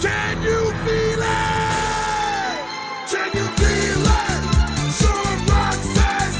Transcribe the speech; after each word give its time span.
Can 0.00 0.40
you 0.40 0.60
feel 0.80 1.20
it? 1.20 2.60
Can 3.04 3.28
you 3.36 3.46
feel 3.60 4.00
it? 4.00 4.40
Sean 4.96 5.36
Rock 5.44 5.76
says, 5.76 6.34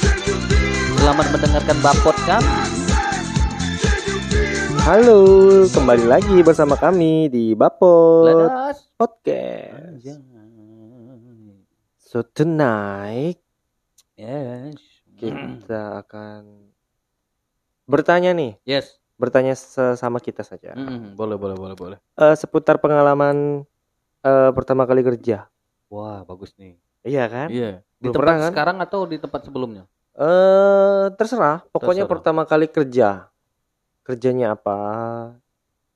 Can 0.00 0.18
you 0.24 0.36
feel 0.48 0.88
it? 0.88 0.96
Selamat 0.96 1.26
mendengarkan 1.28 1.76
Bapot 1.84 2.16
kan? 2.24 2.40
Can 2.40 4.00
you 4.08 4.16
feel 4.32 4.72
it? 4.72 4.80
Halo, 4.80 5.20
kembali 5.68 6.04
lagi 6.08 6.40
bersama 6.40 6.72
kami 6.74 7.28
di 7.28 7.52
Bapot 7.52 8.32
Ledas. 8.32 8.88
Podcast. 8.96 10.08
So 11.98 12.24
tonight 12.24 13.40
Yes. 14.16 14.76
kita 15.16 16.00
akan 16.00 16.70
bertanya 17.84 18.32
nih, 18.32 18.56
Yes. 18.62 19.01
Bertanya 19.16 19.54
sesama 19.54 20.18
kita 20.18 20.42
saja. 20.42 20.74
Mm, 20.74 21.14
boleh, 21.14 21.36
boleh, 21.36 21.56
boleh, 21.56 21.76
boleh. 21.76 21.98
Eh, 22.16 22.34
seputar 22.34 22.78
pengalaman 22.78 23.62
eh, 24.22 24.50
pertama 24.52 24.84
kali 24.84 25.02
kerja. 25.02 25.46
Wah, 25.88 26.24
bagus 26.24 26.54
nih. 26.56 26.78
Iya 27.02 27.24
kan? 27.28 27.48
Iya. 27.50 27.82
Di 27.98 28.08
tempat 28.10 28.18
pernah, 28.18 28.36
kan? 28.38 28.50
sekarang 28.54 28.76
atau 28.80 29.00
di 29.06 29.16
tempat 29.18 29.40
sebelumnya? 29.46 29.84
Eh, 30.12 31.04
terserah. 31.16 31.64
Pokoknya 31.70 32.04
Terserah. 32.04 32.12
pertama 32.12 32.42
kali 32.44 32.66
kerja. 32.68 33.28
Kerjanya 34.02 34.54
apa? 34.54 34.78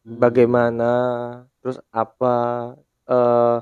Hmm. 0.06 0.18
Bagaimana? 0.18 0.90
Terus 1.62 1.78
apa? 1.90 2.36
eh 3.06 3.58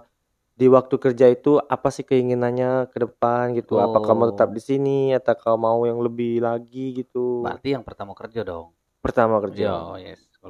di 0.54 0.70
waktu 0.70 0.94
kerja 1.02 1.26
itu 1.28 1.58
apa 1.58 1.90
sih 1.90 2.06
keinginannya 2.06 2.86
ke 2.88 3.02
depan 3.02 3.52
gitu? 3.58 3.76
Apakah 3.76 4.14
mau 4.14 4.30
tetap 4.30 4.48
Oh. 4.50 4.54
di 4.54 4.62
sini 4.62 5.10
atau 5.10 5.34
kau 5.34 5.58
mau 5.58 5.82
yang 5.82 5.98
lebih 5.98 6.38
lagi 6.40 6.94
gitu? 6.94 7.42
Berarti 7.42 7.74
yang 7.74 7.82
pertama 7.82 8.14
kerja 8.14 8.46
dong. 8.46 8.70
Pertama 9.04 9.36
kerja. 9.44 9.68
Iya, 10.00 10.16
yes. 10.16 10.20
Gitu. 10.24 10.48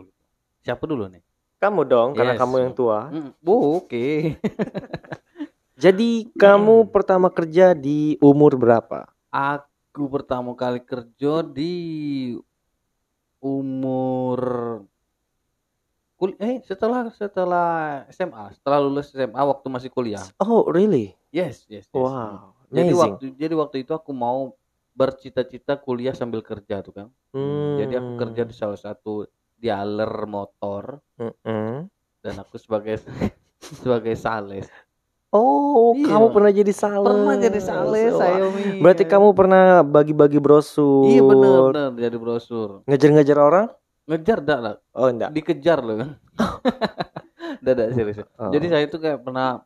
Siapa 0.62 0.86
dulu 0.86 1.10
nih? 1.10 1.26
Kamu 1.58 1.82
dong, 1.82 2.14
karena 2.14 2.38
Yes. 2.38 2.40
kamu 2.40 2.54
yang 2.62 2.72
tua. 2.78 3.10
Mm, 3.10 3.30
oh, 3.42 3.82
Oke. 3.82 4.38
Jadi 5.84 6.30
kamu 6.38 6.86
pertama 6.94 7.26
kerja 7.34 7.74
di 7.74 8.14
umur 8.22 8.54
berapa? 8.54 9.10
Aku 9.34 10.06
pertama 10.06 10.54
kali 10.54 10.78
kerja 10.78 11.42
di 11.42 11.74
umur 13.42 14.40
kul 16.14 16.38
eh 16.38 16.62
setelah 16.62 17.10
setelah 17.10 18.06
SMA, 18.08 18.54
setelah 18.54 18.78
lulus 18.80 19.10
SMA 19.10 19.42
waktu 19.42 19.66
masih 19.66 19.90
kuliah. 19.90 20.22
Oh, 20.38 20.62
really? 20.70 21.18
Yes, 21.34 21.66
yes, 21.66 21.90
yes. 21.90 21.92
Wow, 21.92 22.54
Jadi 22.70 22.94
amazing. 22.94 23.02
waktu 23.02 23.24
jadi 23.34 23.54
waktu 23.58 23.76
itu 23.82 23.92
aku 23.92 24.14
mau 24.14 24.54
bercita-cita 24.94 25.76
kuliah 25.76 26.14
sambil 26.14 26.40
kerja 26.40 26.80
tuh 26.80 26.94
kan. 26.94 27.06
Hmm. 27.30 27.76
Jadi 27.76 27.94
aku 27.94 28.10
kerja 28.16 28.42
di 28.42 28.54
salah 28.54 28.78
satu 28.78 29.26
dealer 29.54 30.24
motor 30.24 31.02
Mm-mm. 31.16 31.90
dan 32.20 32.34
aku 32.38 32.56
sebagai 32.56 33.02
sebagai 33.82 34.14
sales. 34.14 34.70
Oh, 35.28 35.98
Iya. 35.98 36.06
kamu 36.08 36.26
pernah 36.30 36.52
jadi 36.52 36.70
sales. 36.70 37.02
Pernah 37.04 37.34
jadi 37.36 37.58
sales 37.58 38.14
Wah. 38.14 38.20
saya 38.22 38.46
Mi. 38.46 38.78
Berarti 38.78 39.02
kamu 39.02 39.34
pernah 39.34 39.62
bagi-bagi 39.82 40.38
brosur. 40.38 41.10
Iya 41.10 41.22
bener 41.22 41.58
bener 41.68 41.90
jadi 42.00 42.16
brosur. 42.16 42.86
Ngejar-ngejar 42.86 43.38
orang? 43.38 43.66
Ngejar 44.04 44.38
dak 44.38 44.58
lah, 44.60 44.74
Oh, 44.92 45.08
enggak. 45.08 45.32
dikejar 45.32 45.80
loh 45.80 45.96
kan. 45.98 46.10
Dadak 47.58 47.88
serius. 47.96 48.22
Oh. 48.36 48.52
Jadi 48.52 48.66
saya 48.68 48.84
itu 48.84 48.94
kayak 48.94 49.24
pernah 49.24 49.64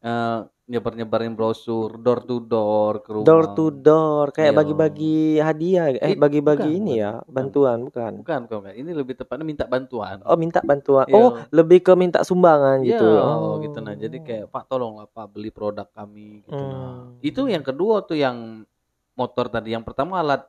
eh, 0.00 0.40
nyebar-nyebarin 0.68 1.32
brosur 1.32 1.96
door 1.96 2.20
to 2.22 2.44
door 2.44 3.00
ke 3.00 3.08
rumah. 3.08 3.24
door 3.24 3.44
to 3.56 3.72
door 3.72 4.28
kayak 4.30 4.52
bagi-bagi 4.52 5.40
hadiah 5.40 5.96
eh 5.96 6.12
bagi-bagi 6.12 6.76
ini 6.76 7.00
bukan, 7.00 7.02
ya 7.02 7.12
bantuan 7.24 7.78
bukan 7.88 8.12
Bukan, 8.20 8.40
bukan, 8.44 8.58
bukan. 8.68 8.72
Ini 8.76 8.90
lebih 8.92 9.16
tepatnya 9.16 9.48
minta 9.48 9.64
bantuan. 9.64 10.20
oh 10.28 10.36
minta 10.36 10.60
bantuan 10.60 11.08
Iya. 11.08 11.16
oh 11.16 11.30
lebih 11.48 11.80
ke 11.80 11.96
minta 11.96 12.20
sumbangan 12.20 12.84
Iya, 12.84 13.00
gitu 13.00 13.08
oh 13.08 13.56
gitu 13.64 13.80
nah. 13.80 13.96
Jadi 13.96 14.20
kayak 14.20 14.52
Pak 14.52 14.68
tolonglah 14.68 15.08
Pak 15.08 15.32
beli 15.32 15.48
produk 15.48 15.88
kami 15.88 16.44
gitu 16.44 16.52
nah. 16.52 17.08
Hmm. 17.08 17.16
Itu 17.24 17.48
yang 17.48 17.64
kedua 17.64 18.04
tuh 18.04 18.20
yang 18.20 18.68
motor 19.16 19.48
tadi. 19.48 19.72
Yang 19.72 19.88
pertama 19.88 20.20
alat 20.20 20.44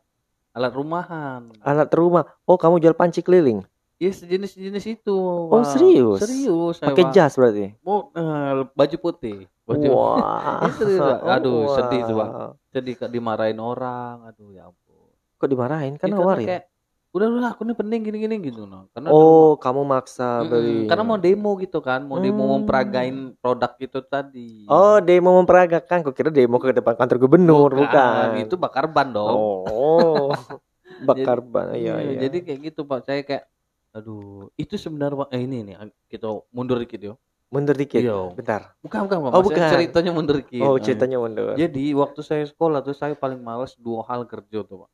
alat 0.51 0.73
rumahan. 0.75 1.47
alat 1.63 1.89
rumah 1.95 2.27
oh 2.43 2.59
kamu 2.59 2.83
jual 2.83 2.91
panci 2.91 3.23
keliling 3.23 3.63
Ya 3.99 4.09
sejenis-jenis 4.09 4.85
itu. 4.95 5.11
Oh, 5.11 5.51
Pak. 5.53 5.69
serius? 5.69 6.17
Serius. 6.17 6.75
pakai 6.79 7.03
Pak. 7.03 7.11
jas 7.11 7.35
berarti 7.35 7.75
Oh, 7.83 8.07
eh, 8.09 8.63
baju 8.69 8.95
putih. 8.97 9.43
Baju 9.63 9.87
wah 9.89 10.63
Itu 10.71 10.83
serius. 10.87 11.19
Aduh, 11.21 11.57
Wah. 11.61 11.75
sedih 11.77 12.01
tuh, 12.01 12.15
Pak. 12.15 12.29
sedih 12.69 12.95
Kak, 12.95 13.09
dimarahin 13.09 13.59
orang. 13.59 14.23
Aduh 14.25 14.49
ya 14.49 14.65
ampun. 14.65 15.11
kok 15.35 15.47
dimarahin 15.47 15.95
kan 15.95 16.07
Ya, 16.07 16.13
nawarin 16.13 16.47
kayak 16.47 16.63
udah 17.09 17.27
udah 17.27 17.49
aku 17.49 17.63
nih 17.63 17.73
penting 17.73 17.99
gini-gini 18.03 18.35
gitu 18.39 18.63
nah. 18.63 18.85
Karena 18.89 19.09
oh 19.09 19.55
kamu 19.55 19.81
maksa 19.83 20.43
beli 20.43 20.83
karena 20.85 21.01
mau 21.01 21.17
demo 21.17 21.55
gitu 21.55 21.79
kan, 21.79 21.99
mau 22.01 22.19
demo 22.19 22.43
Hmm. 22.45 22.51
memperagain 22.55 23.15
produk 23.35 23.71
itu 23.77 23.99
tadi. 24.01 24.63
oh 24.65 24.99
demo 24.99 25.35
memperagakan 25.35 26.03
kok 26.03 26.13
kira 26.13 26.29
demo 26.29 26.55
ke 26.55 26.69
depan 26.69 26.93
kantor 26.93 27.17
gubernur 27.17 27.71
bukan, 27.73 28.37
Itu 28.37 28.55
bakar 28.55 28.87
ban 28.87 29.09
dong. 29.09 29.35
oh 29.65 30.29
bakar 31.09 31.39
ban 31.41 31.71
iya 31.71 31.97
Iya, 31.97 32.11
iya 32.13 32.19
Jadi 32.21 32.37
kayak 32.41 32.59
gitu 32.67 32.83
Pak, 32.83 32.99
saya 33.01 33.21
kayak 33.21 33.43
aduh, 33.89 34.53
itu 34.55 34.77
sebenarnya 34.77 35.25
eh, 35.33 35.41
ini 35.41 35.65
nih 35.65 35.75
kita 36.07 36.29
mundur 36.53 36.77
dikit 36.77 37.01
yo. 37.01 37.13
mundur 37.49 37.73
dikit 37.73 37.97
Iya. 37.97 38.29
bentar 38.37 38.77
Bukan 38.85 39.09
bukan 39.09 39.17
Pak, 39.25 39.31
Oh, 39.33 39.41
bukan. 39.41 39.69
ceritanya 39.73 40.11
mundur 40.13 40.37
dikit. 40.37 40.61
oh 40.61 40.77
Nah, 40.77 40.85
ceritanya 40.85 41.17
mundur 41.17 41.57
Jadi 41.57 41.83
waktu 41.97 42.21
saya 42.21 42.45
sekolah 42.45 42.85
tuh 42.85 42.93
saya 42.93 43.17
paling 43.17 43.41
males 43.41 43.73
dua 43.73 44.05
hal 44.05 44.29
kerja 44.29 44.61
tuh 44.61 44.85
Pak. 44.85 44.91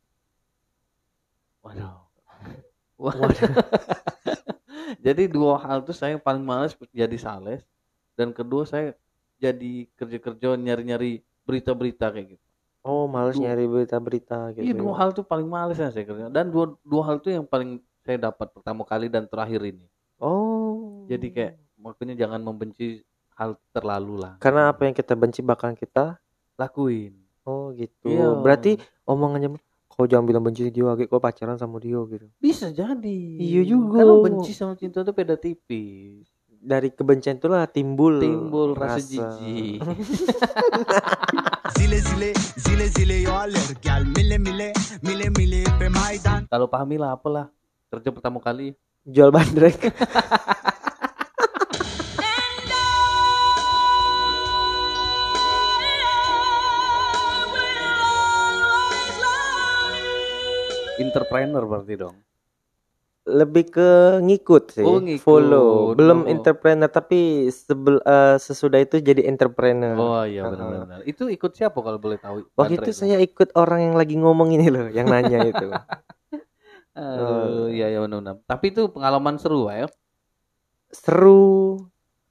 Waduh. 1.67 1.99
Waduh. 3.03 3.35
jadi 5.05 5.27
dua 5.27 5.59
hal 5.59 5.83
tuh 5.83 5.91
saya 5.91 6.15
paling 6.15 6.47
males 6.47 6.71
jadi 6.95 7.17
sales 7.19 7.67
dan 8.15 8.31
kedua 8.31 8.63
saya 8.63 8.95
jadi 9.35 9.91
kerja-kerja 9.99 10.55
nyari-nyari 10.55 11.19
berita-berita 11.43 12.07
kayak 12.07 12.39
gitu. 12.39 12.45
Oh, 12.85 13.09
males 13.09 13.35
Dua- 13.35 13.51
nyari 13.51 13.65
berita-berita 13.67 14.55
gitu. 14.55 14.63
Iya 14.63 14.73
dua 14.77 14.93
hal 14.95 15.09
tuh 15.11 15.25
paling 15.27 15.49
males 15.49 15.75
yang 15.75 15.91
saya 15.91 16.07
kerja 16.07 16.31
dan 16.31 16.47
dua 16.47 16.71
dua 16.87 17.03
hal 17.03 17.19
tuh 17.19 17.35
yang 17.35 17.43
paling 17.43 17.83
saya 18.05 18.29
dapat 18.29 18.53
pertama 18.53 18.85
kali 18.85 19.09
dan 19.09 19.25
terakhir 19.25 19.65
ini. 19.65 19.89
Oh. 20.21 21.09
Jadi 21.09 21.33
kayak 21.33 21.53
makanya 21.81 22.13
jangan 22.13 22.39
membenci 22.39 23.01
hal 23.35 23.59
terlalu 23.75 24.23
lah. 24.23 24.39
karena 24.39 24.71
apa 24.71 24.87
yang 24.87 24.95
kita 24.95 25.11
benci 25.11 25.43
bahkan 25.43 25.75
kita 25.75 26.15
Lakuin. 26.55 27.11
oh 27.43 27.75
gitu. 27.75 28.07
Iya. 28.07 28.31
Berarti 28.39 28.79
omongannya 29.03 29.59
kau 29.91 30.07
jangan 30.07 30.23
bilang 30.23 30.43
benci 30.43 30.71
dia, 30.71 30.87
Agi, 30.87 31.11
kau 31.11 31.19
pacaran 31.19 31.59
sama 31.59 31.83
dia 31.83 31.99
gitu. 32.07 32.31
Bisa 32.39 32.71
jadi. 32.71 33.19
Iya 33.35 33.75
juga. 33.75 33.99
Karena 33.99 34.15
benci 34.23 34.51
sama 34.55 34.79
cinta 34.79 35.03
tuh 35.03 35.11
beda 35.11 35.35
tipis. 35.35 36.31
Dari 36.47 36.89
kebencian 36.95 37.37
itulah 37.37 37.67
timbul 37.69 38.23
Timbul 38.23 38.73
rasa 38.73 39.03
jijik. 39.03 39.83
Zile 41.75 41.99
zile, 42.01 42.31
zile 42.57 42.85
zile 42.89 43.17
yo 43.21 43.35
Kalau 46.49 46.65
pahamilah 46.71 47.13
apalah 47.13 47.51
kerja 47.97 48.09
pertama 48.11 48.39
kali 48.39 48.75
Jual 49.05 49.29
bandrek. 49.29 49.77
entrepreneur 60.99 61.63
berarti 61.63 61.95
dong. 61.95 62.15
Lebih 63.25 63.73
ke 63.73 63.89
ngikut 64.21 64.63
sih, 64.69 64.85
Oh, 64.85 65.01
ngikut. 65.01 65.25
follow. 65.25 65.97
Belum 65.97 66.29
Oh. 66.29 66.29
entrepreneur 66.29 66.85
tapi 66.85 67.49
sebel, 67.49 67.97
eh, 68.05 68.37
sesudah 68.37 68.77
itu 68.77 69.01
jadi 69.01 69.25
entrepreneur. 69.25 69.97
Oh 69.97 70.21
iya 70.21 70.45
benar-benar. 70.45 71.01
Itu 71.09 71.25
ikut 71.33 71.57
siapa 71.57 71.73
kalau 71.81 71.97
boleh 71.97 72.21
tahu? 72.21 72.45
Waktu 72.53 72.77
itu 72.77 72.91
saya 72.93 73.17
ikut 73.17 73.49
orang 73.57 73.89
yang 73.89 73.95
lagi 73.97 74.13
ngomong 74.13 74.53
ini 74.53 74.69
loh, 74.69 74.93
yang 74.93 75.09
nanya 75.09 75.41
itu. 75.41 75.67
Aduh, 76.95 77.67
iya 77.75 77.91
iya 77.91 77.99
benar-benar. 77.99 78.39
Tapi 78.47 78.65
itu 78.71 78.87
pengalaman 78.87 79.35
seru 79.35 79.67
ya. 79.67 79.87
Seru, 80.95 81.75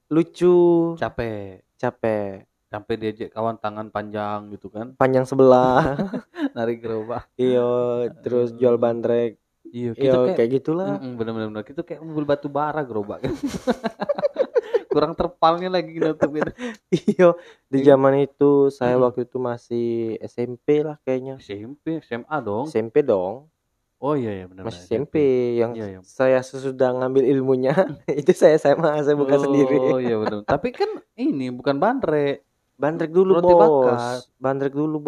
lucu, 0.09 0.97
Capek. 0.97 1.61
capek, 1.77 2.49
Sampai 2.73 2.95
diajak 2.97 3.29
kawan 3.31 3.61
tangan 3.61 3.93
panjang 3.93 4.49
gitu 4.57 4.73
kan. 4.73 4.97
panjang 5.03 5.29
sebelah. 5.29 5.85
Narik 6.57 6.81
gerobak. 6.81 7.29
Iyo, 7.37 8.09
terus 8.25 8.57
jual 8.57 8.81
bandrek. 8.81 9.37
Iya, 9.69 9.91
kita 9.93 10.01
Iyo, 10.01 10.21
kayak 10.25 10.37
kayak 10.39 10.51
gitulah. 10.61 10.87
Mm-mm, 10.97 11.13
bener-bener 11.19 11.65
kita 11.67 11.81
kayak 11.83 12.01
mobil 12.01 12.25
batu 12.25 12.49
bara 12.49 12.81
gerobak 12.87 13.27
kan. 13.27 13.35
Kurang 14.95 15.19
terpalnya 15.19 15.67
lagi 15.67 15.99
nutupin. 15.99 16.47
Iyo, 16.95 17.35
di 17.67 17.83
Iya. 17.83 17.99
zaman 17.99 18.23
itu 18.23 18.71
saya 18.71 18.95
waktu 18.95 19.27
itu 19.27 19.43
masih 19.43 20.15
SMP 20.23 20.87
lah 20.87 20.97
kayaknya. 21.03 21.43
SMP, 21.43 21.99
SMA 22.07 22.37
dong. 22.39 22.71
SMP 22.71 23.03
dong, 23.03 23.51
Oh 23.97 24.13
iya 24.13 24.31
iya 24.35 24.45
benar. 24.45 24.65
masih 24.65 24.85
SMP 24.85 25.15
yang 25.55 25.73
Iya, 25.73 25.87
iya. 25.89 26.01
saya 26.03 26.39
sesudah 26.39 26.93
ngambil 26.93 27.25
ilmunya 27.27 27.73
itu 28.11 28.33
saya 28.33 28.55
SMA 28.55 29.01
saya 29.01 29.15
buka 29.15 29.39
sendiri. 29.39 29.77
Oh 29.77 29.97
iya 29.97 30.17
benar. 30.17 30.45
Tapi 30.45 30.69
kan 30.71 30.89
ini 31.15 31.49
bukan 31.49 31.77
bandrek. 31.77 32.45
Bandrek 32.75 33.09
dulu 33.09 33.39
Roti 33.39 33.47
bos, 33.47 33.63
bakar. 33.87 34.19
bandrek 34.37 34.75
dulu 34.75 34.99
Oh, 34.99 35.03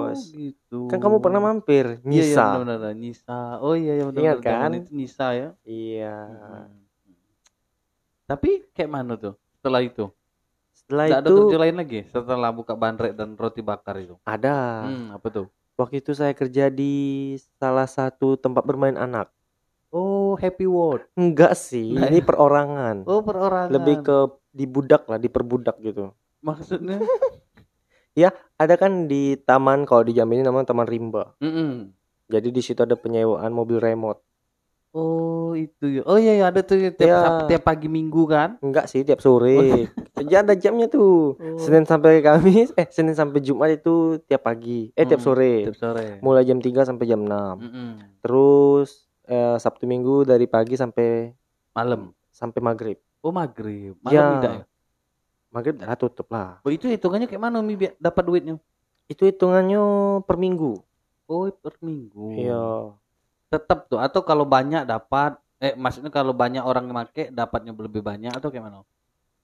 bos. 0.00 0.32
gitu. 0.32 0.88
Kan 0.88 0.96
kamu 0.96 1.20
pernah 1.20 1.44
mampir, 1.44 2.00
Iya, 2.00 2.08
iya 2.24 2.32
Nisa. 2.32 2.44
benar-benar 2.56 2.94
Nisa. 2.94 3.38
Oh 3.60 3.74
iya 3.74 3.92
iya 3.94 4.04
benar. 4.06 4.16
Ingat 4.18 4.36
Zaman 4.40 4.48
kan? 4.48 4.70
Itu 4.74 4.90
Nisa 4.90 5.26
ya. 5.30 5.48
Iya. 5.62 6.16
Hmm. 6.24 6.72
Tapi 8.26 8.50
kayak 8.72 8.90
mana 8.90 9.14
tuh 9.14 9.34
setelah 9.52 9.80
itu? 9.80 10.08
Setelah 10.72 11.04
ada 11.12 11.20
itu 11.22 11.34
kerja 11.44 11.58
lain 11.58 11.76
lagi 11.76 12.00
setelah 12.06 12.50
buka 12.50 12.72
bandrek 12.74 13.12
dan 13.12 13.34
roti 13.34 13.60
bakar 13.60 13.96
itu. 13.98 14.16
ada. 14.24 14.84
Hmm, 14.84 15.12
apa 15.12 15.26
tuh? 15.28 15.46
Waktu 15.76 16.00
itu 16.00 16.16
saya 16.16 16.32
kerja 16.32 16.72
di 16.72 17.36
salah 17.60 17.84
satu 17.84 18.40
tempat 18.40 18.64
bermain 18.64 18.96
anak. 18.96 19.28
Oh, 19.92 20.34
Happy 20.40 20.64
World. 20.64 21.04
Enggak 21.16 21.56
sih, 21.56 21.94
Nah, 21.94 22.08
ini 22.08 22.24
perorangan. 22.24 23.04
Oh, 23.04 23.20
perorangan. 23.20 23.72
Lebih 23.72 23.96
ke 24.04 24.18
dibudak 24.56 25.04
lah, 25.08 25.20
diperbudak 25.20 25.76
gitu. 25.84 26.12
maksudnya. 26.40 27.00
Ada 28.56 28.80
kan 28.80 29.04
di 29.04 29.36
taman 29.36 29.84
kalau 29.84 30.00
di 30.00 30.16
Jambi 30.16 30.40
ini 30.40 30.44
namanya 30.48 30.72
Taman 30.72 30.88
Rimba. 30.88 31.36
Mm-mm. 31.44 31.92
Jadi 32.32 32.48
di 32.48 32.62
situ 32.64 32.80
ada 32.80 32.96
penyewaan 32.96 33.52
mobil 33.52 33.76
remote. 33.76 34.24
Oh, 34.96 35.52
itu 35.52 36.00
ya. 36.00 36.02
Oh 36.02 36.16
iya, 36.16 36.32
iya 36.32 36.44
ada 36.46 36.60
tuh 36.60 36.78
ya, 36.78 36.88
tiap, 36.88 37.04
Iya. 37.04 37.18
Sab- 37.20 37.46
tiap 37.46 37.62
pagi 37.62 37.84
Minggu 37.84 38.24
kan? 38.24 38.56
Enggak 38.58 38.88
sih 38.88 39.04
tiap 39.04 39.20
sore. 39.20 39.92
Ya 40.24 40.40
ada 40.40 40.56
jamnya 40.56 40.88
tuh. 40.88 41.36
Oh. 41.36 41.60
Senin 41.60 41.84
sampai 41.84 42.24
Kamis, 42.24 42.72
eh 42.72 42.88
Senin 42.88 43.12
sampai 43.12 43.38
Jumat 43.38 43.68
itu 43.70 44.16
tiap 44.24 44.42
pagi. 44.42 44.88
Eh 44.90 45.04
tiap 45.04 45.20
Hmm, 45.20 45.28
sore. 45.28 45.68
Tiap 45.68 45.76
sore. 45.76 46.06
Mulai 46.18 46.42
jam 46.42 46.56
3 46.56 46.82
sampai 46.82 47.04
jam 47.04 47.20
6. 47.20 47.60
Mm-mm. 47.60 47.90
Terus 48.20 49.04
eh, 49.22 49.56
Sabtu 49.56 49.84
Minggu 49.84 50.24
dari 50.24 50.46
pagi 50.46 50.74
sampai 50.74 51.28
Malam. 51.70 52.16
sampai 52.30 52.60
maghrib. 52.60 52.96
Oh, 53.20 53.28
maghrib. 53.30 54.00
Malam 54.00 54.10
Ya. 54.10 54.26
tidak 54.34 54.52
ya? 54.54 54.64
Maghrib 55.48 55.74
udah 55.76 55.92
tutup 55.94 56.28
lah. 56.28 56.56
Oh, 56.62 56.70
itu 56.70 56.86
hitungannya 56.86 57.26
kayak 57.26 57.42
mana 57.42 57.60
Mi 57.60 57.76
dapat 57.94 58.22
duitnya? 58.22 58.56
Itu 59.06 59.24
hitungannya 59.24 59.82
per 60.22 60.36
minggu. 60.36 60.80
Oh, 61.26 61.44
per 61.50 61.76
minggu. 61.78 62.32
Iya. 62.34 62.96
Tetap 63.46 63.86
tuh 63.86 63.98
atau 64.02 64.20
kalau 64.26 64.42
banyak 64.42 64.82
dapat 64.84 65.38
eh 65.56 65.72
maksudnya 65.72 66.12
kalau 66.12 66.36
banyak 66.36 66.60
orang 66.60 66.84
yang 66.90 66.96
make 66.96 67.32
dapatnya 67.32 67.72
lebih 67.72 68.02
banyak 68.04 68.34
atau 68.34 68.50
kayak 68.52 68.66
mana? 68.66 68.82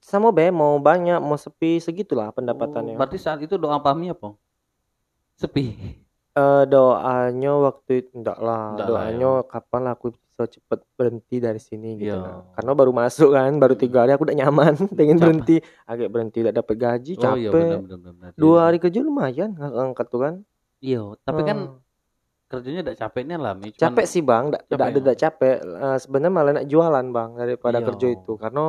Sama 0.03 0.35
be 0.35 0.51
mau 0.51 0.75
banyak 0.77 1.17
mau 1.23 1.39
sepi 1.39 1.79
segitulah 1.79 2.29
pendapatannya. 2.35 2.93
Oh, 2.93 2.99
berarti 2.99 3.17
saat 3.17 3.39
itu 3.39 3.55
doa 3.55 3.79
pahmi 3.79 4.11
apa? 4.11 4.35
Sepi. 5.39 5.65
Eh, 6.33 6.65
doanya 6.65 7.53
waktu 7.61 8.01
itu 8.01 8.09
enggak 8.17 8.41
lah. 8.41 8.73
Enggak 8.73 8.89
lah, 8.89 9.05
doanya 9.05 9.29
kapan 9.45 9.81
lah 9.85 9.93
aku 9.93 10.17
bisa 10.17 10.49
cepet 10.49 10.81
berhenti 10.97 11.37
dari 11.37 11.61
sini 11.61 11.93
gitu. 12.01 12.09
Iya. 12.09 12.25
lah. 12.25 12.41
Karena 12.57 12.71
baru 12.73 12.89
masuk 12.89 13.29
kan, 13.37 13.53
baru 13.61 13.77
tiga 13.77 14.01
hari 14.01 14.17
aku 14.17 14.25
udah 14.25 14.37
nyaman, 14.41 14.73
pengen 14.97 15.21
berhenti, 15.21 15.61
agak 15.85 16.09
berhenti, 16.09 16.41
tidak 16.41 16.57
dapat 16.57 16.73
gaji, 16.81 17.13
Oh 17.21 17.37
capek. 17.37 17.37
iya 17.37 17.49
benar 17.53 17.79
benar 17.85 17.99
benar. 18.01 18.29
Dua 18.33 18.49
Iya. 18.57 18.61
hari 18.65 18.77
kerja 18.81 18.99
lumayan 19.05 19.53
angkat 19.61 20.09
tuh 20.09 20.19
kan. 20.25 20.33
Iya, 20.81 21.01
tapi 21.21 21.41
kan 21.45 21.57
Hmm. 21.69 21.77
Kerjanya 22.53 22.81
tidak 22.83 22.99
capeknya 22.99 23.35
lah, 23.35 23.53
Mi. 23.53 23.69
Cuman- 23.69 23.81
capek 23.81 24.05
sih 24.05 24.21
bang, 24.21 24.43
tidak 24.47 24.61
Capek 24.69 24.85
ada 24.85 24.97
tidak 24.99 25.17
capek. 25.17 25.55
Eh, 25.59 25.97
Sebenarnya 25.97 26.31
malah 26.31 26.51
nak 26.53 26.67
jualan 26.67 27.05
bang 27.07 27.29
daripada 27.33 27.77
Iya. 27.77 27.85
kerja 27.89 28.07
itu, 28.11 28.31
karena 28.35 28.65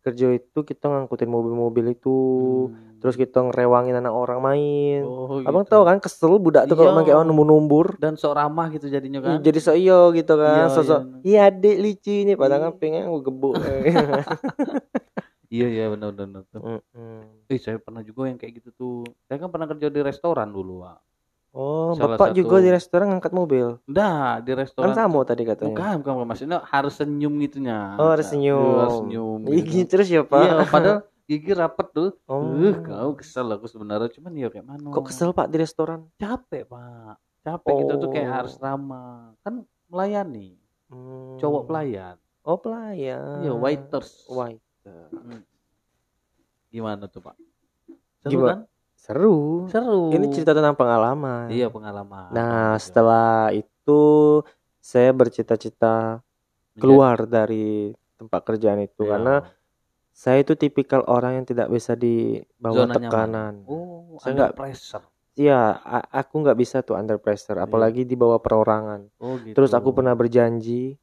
kerja 0.00 0.26
itu 0.32 0.58
kita 0.62 0.86
ngangkutin 0.86 1.26
mobil-mobil 1.26 1.90
itu, 1.90 2.16
Hmm. 2.70 2.96
terus 2.96 3.14
kita 3.14 3.42
ngerewangin 3.42 3.96
anak 3.96 4.14
orang 4.14 4.38
main. 4.38 5.02
Oh, 5.02 5.42
Abang 5.42 5.66
gitu. 5.66 5.72
tahu 5.72 5.82
kan 5.84 5.98
kesel 5.98 6.38
budak 6.38 6.64
tuh 6.64 6.74
kalau 6.74 6.90
Iya. 6.90 6.96
main 6.96 7.04
kayak 7.04 7.26
numbur-numbur. 7.26 7.98
dan 7.98 8.14
sok 8.14 8.32
ramah 8.32 8.70
gitu 8.70 8.86
jadinya 8.86 9.18
kan. 9.18 9.42
Jadi 9.42 9.58
so 9.58 9.74
iyo 9.74 10.10
gitu 10.12 10.34
kan, 10.34 10.70
Iya, 10.70 10.72
sosok 10.72 11.00
iya 11.20 11.50
adik 11.50 11.76
lucu 11.76 12.12
ini 12.16 12.32
padahal 12.32 12.62
kan 12.62 12.72
Iya. 12.72 12.78
pengen 12.78 13.02
gue 13.08 13.22
gebuk. 13.24 13.54
Iya 15.46 15.66
iya 15.68 15.84
benar 15.88 16.10
benar. 16.10 16.42
benar. 16.44 16.82
Mm-mm. 16.82 17.46
Eh 17.46 17.58
saya 17.58 17.78
pernah 17.78 18.02
juga 18.02 18.26
yang 18.26 18.34
kayak 18.34 18.58
gitu 18.58 18.70
tuh. 18.72 18.98
Saya 19.24 19.38
kan 19.38 19.46
pernah 19.46 19.66
kerja 19.66 19.86
di 19.86 20.00
restoran 20.02 20.50
dulu, 20.50 20.82
Pak. 20.82 20.98
Oh, 21.56 21.96
Salah 21.96 22.20
bapak 22.20 22.28
juga 22.32 22.60
satu- 22.60 22.64
di 22.64 22.70
restoran 22.70 23.06
ngangkat 23.08 23.32
mobil. 23.32 23.66
Nah, 23.88 24.38
di 24.38 24.52
Kan 24.52 24.60
restoran 24.60 24.92
kamu 24.92 25.18
tadi 25.24 25.42
katanya. 25.42 25.72
Bukan, 25.72 25.94
bukan, 26.04 26.12
bukan. 26.14 26.28
Maksudnya 26.28 26.58
harus 26.62 26.94
senyum 26.94 27.32
gitunya. 27.40 27.96
Oh, 27.96 28.12
harus 28.12 28.28
senyum. 28.28 28.76
harus 28.76 28.96
senyum. 29.00 29.40
Ih, 29.48 29.64
gitu. 29.64 29.88
terus 29.88 30.06
ya, 30.06 30.20
Pak. 30.20 30.36
Iya, 30.38 30.54
padahal 30.68 30.98
gigi 31.24 31.50
rapet 31.50 31.88
tuh. 31.90 32.10
Oh. 32.28 32.52
Uh, 32.52 32.76
kau 32.78 33.10
kesel 33.16 33.48
aku 33.48 33.66
sebenarnya 33.66 34.12
cuman 34.12 34.36
ya 34.36 34.46
kayak 34.46 34.66
mana? 34.68 34.92
Kok 34.92 35.08
kesel 35.08 35.32
Pak 35.32 35.48
di 35.48 35.56
restoran? 35.56 36.06
Capek, 36.14 36.68
Pak. 36.68 37.16
Capek 37.40 37.72
gitu 37.82 37.94
tuh 37.98 38.08
kayak 38.12 38.28
Oh. 38.28 38.34
harus 38.36 38.54
ramah. 38.58 39.32
Kan 39.40 39.64
melayani, 39.86 40.54
Hmm. 40.86 41.34
cowok 41.38 41.66
pelayan. 41.66 42.14
Oh, 42.42 42.60
pelayan. 42.60 43.42
Iya, 43.42 43.52
waiters. 43.54 44.28
Waiter. 44.28 45.10
Hmm. 45.10 45.42
Gimana 46.68 47.06
tuh, 47.06 47.22
Pak? 47.22 47.34
Seru 48.20 48.30
Gimana? 48.32 48.50
kan? 48.50 48.58
Seru. 49.06 49.70
Seru. 49.70 50.10
Ini 50.10 50.26
cerita 50.34 50.50
tentang 50.50 50.74
pengalaman. 50.74 51.46
Iya, 51.46 51.70
pengalaman. 51.70 52.34
Nah, 52.34 52.74
Gitu. 52.74 52.90
setelah 52.90 53.54
itu 53.54 54.02
saya 54.82 55.14
bercita-cita 55.14 56.18
Menjadi- 56.18 56.80
keluar 56.82 57.16
dari 57.22 57.94
tempat 58.18 58.42
kerjaan 58.42 58.82
itu 58.82 59.06
Iya. 59.06 59.10
karena 59.14 59.34
saya 60.10 60.42
itu 60.42 60.58
tipikal 60.58 61.06
orang 61.06 61.38
yang 61.38 61.46
tidak 61.46 61.70
bisa 61.70 61.94
di 61.94 62.42
bawah 62.58 62.82
Zona 62.82 62.98
nyaman. 62.98 63.04
tekanan. 63.06 63.54
Oh, 63.70 64.18
Saya 64.18 64.34
under 64.34 64.42
nggak- 64.50 64.56
pressure. 64.58 65.04
Iya, 65.36 65.60
aku 66.10 66.34
nggak 66.40 66.56
bisa 66.56 66.80
tuh 66.80 66.96
under 66.96 67.20
pressure, 67.20 67.60
apalagi 67.60 68.02
di 68.02 68.16
bawah 68.16 68.40
perorangan. 68.40 69.06
Oh, 69.20 69.36
gitu. 69.38 69.52
Terus 69.52 69.70
aku 69.70 69.92
pernah 69.92 70.16
berjanji, 70.16 70.96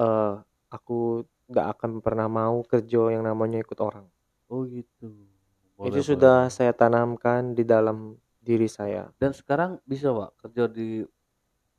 eh 0.00 0.32
aku 0.66 1.22
nggak 1.46 1.66
akan 1.78 1.90
pernah 2.00 2.26
mau 2.26 2.64
kerja 2.64 3.12
yang 3.12 3.22
namanya 3.22 3.60
ikut 3.60 3.76
orang. 3.78 4.08
Oh, 4.48 4.64
gitu. 4.64 5.12
Itu 5.84 6.00
Boleh, 6.00 6.00
sudah 6.00 6.38
boleh. 6.48 6.52
saya 6.52 6.72
tanamkan 6.72 7.52
di 7.52 7.60
dalam 7.60 8.16
diri 8.40 8.64
saya. 8.64 9.12
Dan 9.20 9.36
sekarang 9.36 9.76
bisa, 9.84 10.08
Pak, 10.14 10.30
kerja 10.40 10.64
di 10.72 11.04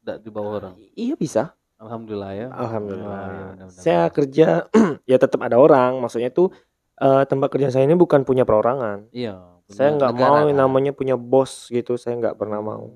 nggak 0.05 0.17
di 0.21 0.29
bawah 0.29 0.51
orang. 0.61 0.73
Iya 0.93 1.15
bisa. 1.17 1.43
Alhamdulillah 1.77 2.31
ya. 2.33 2.47
Alhamdulillah. 2.53 3.21
ya, 3.21 3.45
benar-benar. 3.53 3.81
Saya 3.81 4.03
kerja 4.09 4.47
ya 5.11 5.17
tetap 5.17 5.41
ada 5.41 5.57
orang. 5.57 5.97
Maksudnya 6.01 6.29
tuh 6.29 6.49
eh, 6.97 7.23
tempat 7.25 7.49
kerja 7.53 7.69
saya 7.73 7.85
ini 7.85 7.97
bukan 7.97 8.21
punya 8.25 8.45
perorangan. 8.45 9.09
Iya. 9.13 9.41
Saya 9.67 9.93
nggak 9.99 10.13
mau 10.15 10.47
kan. 10.47 10.55
namanya 10.55 10.95
punya 10.95 11.19
bos 11.19 11.67
gitu. 11.69 11.99
Saya 11.99 12.15
nggak 12.17 12.37
pernah 12.39 12.63
mau. 12.63 12.93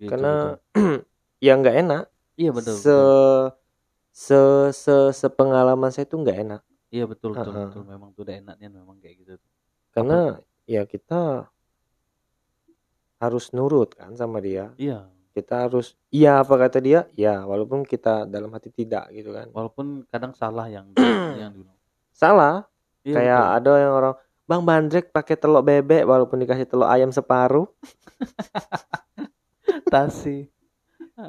Gitu, 0.00 0.08
Karena 0.10 0.56
betul. 0.72 1.04
ya 1.46 1.52
nggak 1.58 1.76
enak. 1.86 2.04
iya 2.40 2.50
betul. 2.56 2.72
se 2.72 2.88
betul. 2.88 3.52
se 4.16 4.40
se 4.72 4.96
sepengalaman 5.12 5.92
saya 5.92 6.08
tuh 6.08 6.24
nggak 6.24 6.38
enak. 6.40 6.62
Iya 6.90 7.04
betul 7.06 7.36
betul, 7.36 7.52
Uh-uh. 7.52 7.68
betul. 7.68 7.82
Memang 7.84 8.10
tuh 8.16 8.22
udah 8.26 8.36
enaknya 8.40 8.68
memang 8.72 8.96
kayak 8.98 9.22
gitu. 9.22 9.34
Karena 9.90 10.38
ya 10.64 10.86
kita 10.86 11.50
harus 13.20 13.52
nurut 13.52 13.92
kan 13.94 14.16
sama 14.16 14.40
dia. 14.40 14.72
Iya. 14.80 15.10
Kita 15.30 15.68
harus 15.68 15.94
iya 16.10 16.42
apa 16.42 16.58
kata 16.58 16.82
dia? 16.82 17.06
Ya, 17.14 17.46
walaupun 17.46 17.86
kita 17.86 18.26
dalam 18.26 18.50
hati 18.50 18.72
tidak 18.74 19.12
gitu 19.14 19.30
kan. 19.30 19.46
Walaupun 19.54 20.02
kadang 20.10 20.34
salah 20.34 20.66
yang 20.66 20.90
yang 21.40 21.54
dulu. 21.54 21.70
Salah. 22.10 22.66
Iya, 23.06 23.14
Kayak 23.16 23.40
betul. 23.40 23.56
ada 23.56 23.72
yang 23.80 23.92
orang 23.94 24.14
Bang 24.50 24.62
Bandrek 24.66 25.06
pakai 25.14 25.38
telur 25.38 25.62
bebek 25.62 26.02
walaupun 26.02 26.42
dikasih 26.42 26.66
telur 26.66 26.90
ayam 26.90 27.14
separuh, 27.14 27.70
tasi. 29.92 30.50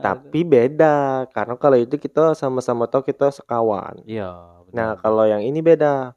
tapi 0.01 0.41
beda. 0.41 1.27
Karena 1.29 1.53
kalau 1.59 1.77
itu 1.77 2.01
kita 2.01 2.33
sama-sama 2.33 2.89
tahu 2.89 3.05
kita 3.05 3.29
sekawan. 3.29 4.01
Iya. 4.09 4.31
betul. 4.65 4.73
Nah, 4.73 4.89
kalau 4.97 5.23
yang 5.29 5.43
ini 5.45 5.61
beda. 5.61 6.15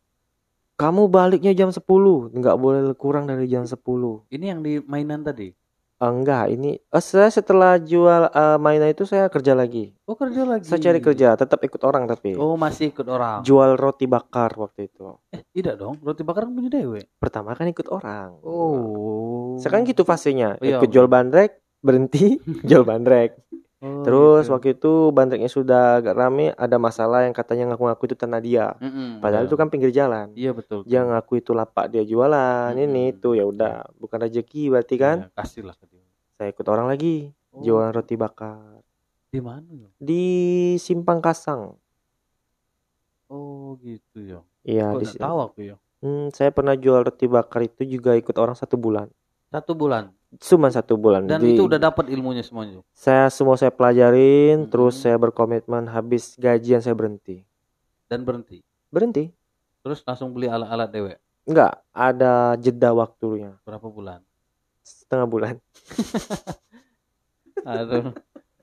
Kamu 0.75 1.07
baliknya 1.07 1.54
jam 1.54 1.71
10, 1.71 1.87
nggak 2.35 2.57
boleh 2.59 2.83
kurang 2.99 3.31
dari 3.31 3.47
jam 3.47 3.62
10. 3.62 3.78
ini 4.35 4.45
yang 4.50 4.59
di 4.59 4.83
mainan 4.83 5.23
tadi. 5.23 5.54
Eh, 6.02 6.11
enggak, 6.11 6.50
ini 6.50 6.75
eh, 6.75 6.99
saya 6.99 7.31
setelah 7.31 7.78
jual 7.78 8.26
eh, 8.26 8.59
mainan 8.59 8.90
itu 8.90 9.07
saya 9.07 9.31
kerja 9.31 9.54
lagi. 9.54 9.95
Oh 10.11 10.19
kerja 10.19 10.43
lagi. 10.43 10.66
Saya 10.66 10.83
cari 10.83 10.99
kerja, 10.99 11.38
tetap 11.38 11.62
ikut 11.62 11.78
orang 11.87 12.11
tapi. 12.11 12.35
Oh 12.35 12.59
masih 12.59 12.90
ikut 12.90 13.07
orang. 13.07 13.47
Jual 13.47 13.78
roti 13.78 14.11
bakar 14.11 14.50
waktu 14.59 14.90
itu. 14.90 15.14
Eh 15.31 15.47
tidak 15.54 15.78
dong. 15.78 16.02
Roti 16.02 16.26
bakar 16.26 16.50
kan 16.50 16.52
punya 16.59 16.71
dewe. 16.75 17.07
Pertama 17.23 17.54
kan 17.54 17.71
ikut 17.71 17.87
orang. 17.95 18.35
Oh. 18.43 19.54
Sekarang 19.62 19.87
gitu 19.87 20.02
fasenya. 20.02 20.59
Iya, 20.59 20.83
Ikut 20.83 20.90
jual 20.90 21.07
bandrek, 21.07 21.62
berhenti, 21.78 22.43
jual 22.69 22.83
bandrek. 22.83 23.38
Oh, 23.83 24.00
Terus 24.07 24.47
gitu. 24.49 24.52
waktu 24.54 24.69
itu 24.78 24.93
bandreknya 25.12 25.50
sudah 25.50 25.99
agak 26.00 26.14
rame, 26.16 26.54
ada 26.57 26.76
masalah 26.81 27.26
yang 27.26 27.37
katanya 27.37 27.75
ngaku-ngaku 27.75 28.04
itu 28.09 28.16
tanah 28.16 28.40
dia. 28.40 28.66
Mm-mm, 28.81 29.21
Padahal 29.21 29.45
iya. 29.45 29.50
itu 29.50 29.57
kan 29.61 29.69
pinggir 29.69 29.90
jalan. 29.93 30.33
Iya 30.33 30.50
betul. 30.57 30.87
Dia 30.88 31.04
ngaku 31.04 31.43
itu 31.43 31.52
lapak 31.52 31.93
dia 31.93 32.00
jualan, 32.00 32.73
ini 32.73 32.87
Mm-mm. 32.87 33.12
itu 33.19 33.28
ya 33.37 33.45
udah, 33.45 33.85
bukan 34.00 34.25
rezeki 34.25 34.73
berarti 34.73 34.95
kan. 34.97 35.16
Iya, 35.28 35.37
kasih 35.37 35.62
lah 35.69 35.76
ke 35.76 35.85
dia. 35.90 36.04
Saya 36.38 36.49
ikut 36.50 36.66
orang 36.66 36.87
lagi, 36.88 37.31
Oh, 37.54 37.62
jualan 37.62 37.95
roti 37.95 38.19
bakar 38.19 38.83
Di 39.31 39.38
mana 39.38 39.71
ya? 39.71 39.87
di 40.02 40.25
Simpang 40.78 41.23
Kasang. 41.23 41.78
Oh 43.31 43.78
gitu 43.78 44.19
ya. 44.23 44.40
Iya, 44.64 44.97
di 44.99 45.07
tahu 45.07 45.38
aku 45.38 45.61
ya. 45.62 45.76
Hmm, 46.00 46.28
saya 46.35 46.50
pernah 46.52 46.76
jual 46.76 47.04
roti 47.04 47.25
bakar 47.25 47.64
itu 47.64 47.85
juga 47.87 48.12
ikut 48.19 48.35
orang 48.37 48.57
satu 48.59 48.76
bulan. 48.76 49.09
Satu 49.49 49.73
bulan. 49.78 50.11
Cuma 50.38 50.66
satu 50.66 50.94
bulan. 50.94 51.24
Dan 51.24 51.38
Jadi, 51.38 51.54
itu 51.54 51.62
udah 51.64 51.78
dapat 51.78 52.08
ilmunya 52.08 52.40
semuanya. 52.40 52.82
saya 52.90 53.28
semua 53.28 53.54
saya 53.54 53.68
pelajarin, 53.68 54.64
Mhm. 54.64 54.70
terus 54.70 54.96
saya 54.96 55.14
berkomitmen 55.14 55.86
habis 55.86 56.34
gajian 56.34 56.78
saya 56.78 56.92
berhenti. 56.92 57.44
Dan 58.04 58.22
berhenti. 58.22 58.62
Berhenti? 58.88 59.30
Terus 59.80 60.00
langsung 60.02 60.30
beli 60.30 60.46
alat-alat 60.46 60.88
dewe. 60.88 61.12
Enggak, 61.44 61.76
ada 61.90 62.56
jeda 62.56 62.90
waktunya. 62.90 63.52
Berapa 63.62 63.84
bulan? 63.84 64.24
Setengah 64.80 65.26
bulan. 65.26 65.54
Aduh. 67.64 68.12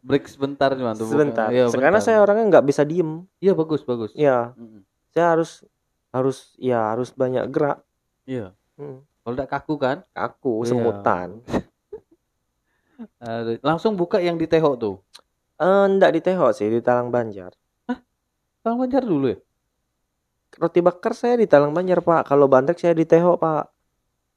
Break 0.02 0.26
sebentar 0.26 0.74
cuma 0.74 0.98
tuh. 0.98 1.06
Sebentar. 1.06 1.54
Iya, 1.54 1.70
Karena 1.70 2.02
saya 2.02 2.20
orangnya 2.20 2.58
nggak 2.58 2.66
bisa 2.66 2.82
diem. 2.82 3.22
Iya 3.38 3.54
bagus 3.54 3.86
bagus. 3.86 4.10
Ya, 4.14 4.58
Mm-mm. 4.58 4.82
saya 5.14 5.38
harus 5.38 5.62
harus 6.10 6.38
ya 6.58 6.92
harus 6.92 7.14
banyak 7.14 7.46
gerak 7.48 7.86
Iya. 8.26 8.52
Hmm. 8.76 9.06
Kalau 9.22 9.34
udah 9.34 9.46
kaku 9.48 9.78
kan, 9.78 10.02
kaku 10.12 10.66
Iya. 10.66 10.74
semutan 10.74 11.28
eh, 13.22 13.58
langsung 13.64 13.94
buka 14.00 14.18
yang 14.22 14.38
di 14.42 14.48
Tehok 14.52 14.76
tuh. 14.84 14.96
eh 15.66 15.86
ndak 15.96 16.12
di 16.16 16.22
Tehok 16.26 16.52
sih 16.58 16.68
di 16.74 16.80
Talang 16.88 17.10
Banjar 17.16 17.52
Bang 18.64 18.78
Banjar 18.82 19.04
dulu 19.06 19.28
ya? 19.34 19.38
roti 20.62 20.80
bakar 20.84 21.14
saya 21.16 21.36
di 21.42 21.48
Talang 21.52 21.72
Banjar 21.76 22.00
pak 22.04 22.22
kalau 22.30 22.46
bandrek 22.52 22.78
saya 22.82 22.94
di 22.96 23.06
Tehok 23.08 23.38
pak 23.40 23.64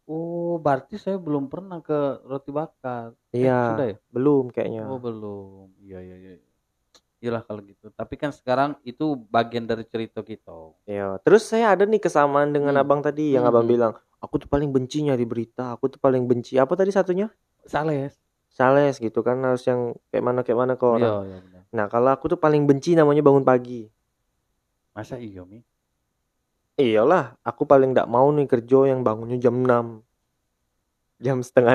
Oh, 0.04 0.60
berarti 0.60 1.00
saya 1.00 1.16
belum 1.16 1.48
pernah 1.48 1.80
ke 1.80 2.20
roti 2.28 2.52
bakar. 2.52 3.16
Eh, 3.32 3.40
iya 3.40 3.56
sudah 3.72 3.86
ya? 3.88 3.96
belum 4.12 4.52
kayaknya 4.52 4.84
Oh, 4.84 5.00
belum. 5.00 5.72
Iya, 5.80 5.98
iya, 6.04 6.16
iya. 6.20 6.32
Iyalah 7.24 7.42
kalau 7.48 7.64
gitu. 7.64 7.88
Tapi 7.88 8.14
kan 8.20 8.28
sekarang 8.28 8.76
itu 8.84 9.16
bagian 9.32 9.64
dari 9.64 9.84
cerita 9.88 10.20
kita. 10.20 10.52
Iya, 10.84 11.16
terus 11.24 11.48
saya 11.48 11.72
ada 11.72 11.88
nih 11.88 12.00
kesamaan 12.04 12.52
dengan 12.52 12.76
Hmm. 12.76 12.84
abang 12.84 13.00
tadi 13.00 13.32
yang 13.32 13.48
Hmm, 13.48 13.52
abang 13.52 13.64
hmm. 13.64 13.72
bilang, 13.72 13.92
aku 14.20 14.34
tuh 14.44 14.48
paling 14.52 14.68
benci 14.68 15.00
nyari 15.04 15.24
berita, 15.24 15.72
aku 15.72 15.88
tuh 15.88 16.00
paling 16.00 16.28
benci 16.28 16.60
apa 16.60 16.72
tadi 16.76 16.92
satunya? 16.92 17.32
Sales. 17.64 18.12
Sales 18.54 19.02
gitu 19.02 19.26
kan 19.26 19.42
harus 19.42 19.66
yang 19.66 19.98
kayak 20.14 20.24
mana 20.24 20.40
kayak 20.46 20.58
mana 20.62 20.72
ke 20.78 20.86
orang. 20.86 21.02
Iya, 21.02 21.18
iya 21.26 21.38
benar. 21.42 21.62
Nah, 21.74 21.86
kalau 21.90 22.10
aku 22.14 22.30
tuh 22.30 22.38
paling 22.38 22.62
benci 22.70 22.94
namanya 22.94 23.18
bangun 23.18 23.42
pagi. 23.42 23.90
Masa 24.94 25.18
iya, 25.18 25.42
Mi? 25.42 25.58
Iyalah, 26.78 27.34
aku 27.42 27.66
paling 27.66 27.90
nggak 27.90 28.06
mau 28.06 28.30
nih 28.30 28.46
kerja 28.46 28.94
yang 28.94 29.02
bangunnya 29.02 29.42
jam 29.42 29.58
6. 29.58 30.02
Jam 31.18 31.42
setengah 31.42 31.74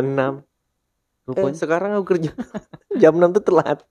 6. 1.28 1.36
Eh, 1.36 1.56
sekarang 1.56 2.00
aku 2.00 2.16
kerja 2.16 2.32
jam 3.04 3.12
6 3.20 3.36
tuh 3.36 3.44
telat. 3.44 3.84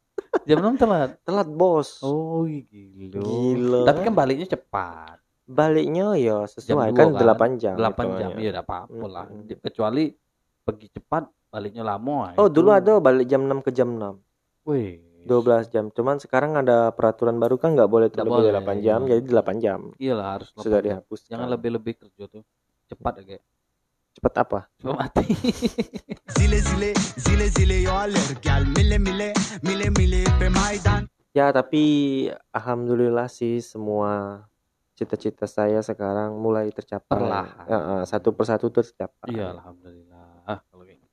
jam 0.48 0.58
6 0.64 0.80
telat. 0.80 1.20
Telat, 1.28 1.48
Bos. 1.48 2.00
Oh, 2.00 2.48
gila. 2.48 3.20
Gila. 3.20 3.80
Tapi 3.84 4.00
kan 4.00 4.12
baliknya 4.16 4.48
cepat. 4.48 5.20
Baliknya 5.44 6.16
ya 6.16 6.44
sesuai 6.48 6.92
dua 6.92 6.96
kan 6.96 7.08
kan? 7.12 7.52
8 7.56 7.60
jam. 7.60 7.76
8 7.76 7.84
jam 8.16 8.32
hitungannya. 8.32 8.44
ya 8.48 8.50
udah 8.56 8.64
apa-apa 8.64 9.06
lah. 9.08 9.26
Kecuali 9.60 10.12
pergi 10.64 10.88
cepat 10.92 11.24
baliknya 11.48 11.82
lama. 11.82 12.32
Oh, 12.34 12.46
itu- 12.46 12.54
dulu 12.54 12.70
ada 12.70 12.98
balik 12.98 13.26
jam 13.26 13.42
6 13.42 13.60
ke 13.60 13.70
jam 13.70 13.88
6. 13.90 14.20
Wih. 14.64 15.00
12 15.20 15.68
jam. 15.68 15.90
Cuman 15.90 16.16
sekarang 16.16 16.56
ada 16.56 16.88
peraturan 16.90 17.36
baru 17.36 17.56
kan 17.56 17.74
nggak 17.74 17.84
boleh 17.86 18.08
Nggak 18.08 18.22
lebih 18.22 18.32
dari 18.32 18.48
boleh, 18.48 18.64
8 18.64 18.76
jam, 18.80 19.00
iya. 19.02 19.08
jadi 19.10 19.22
8 19.26 19.56
jam. 19.58 19.80
Iyalah 19.98 20.26
harus 20.30 20.48
Sudah 20.52 20.64
8 20.72 20.72
jam. 20.74 20.84
dihapus. 20.86 21.20
Jangan 21.26 21.48
lebih-lebih 21.50 21.94
kerja 21.96 22.24
tuh. 22.26 22.42
Cepat 22.86 23.14
ya, 23.14 23.24
kayak. 23.26 23.44
cepat 24.08 24.34
apa? 24.40 24.60
Cuma 24.74 24.92
mati. 24.98 25.22
zile 26.34 26.58
zile 26.58 26.90
zile 27.16 27.46
zile 27.48 27.76
yo 27.80 27.94
alergal 27.94 28.66
mile 28.66 28.98
mile 28.98 29.30
mile 29.62 29.86
mile 29.92 30.26
pe 30.34 30.48
maidan 30.48 31.06
Ya, 31.30 31.54
tapi 31.54 31.84
alhamdulillah 32.50 33.30
sih 33.30 33.62
semua 33.62 34.42
cita-cita 34.92 35.46
saya 35.46 35.78
sekarang 35.80 36.34
mulai 36.34 36.66
tercapai. 36.68 37.14
Perlahan. 37.14 37.62
Ya, 37.68 37.78
satu 38.02 38.34
persatu 38.34 38.66
tercapai. 38.68 39.30
Iya, 39.30 39.54
alhamdulillah. 39.54 40.17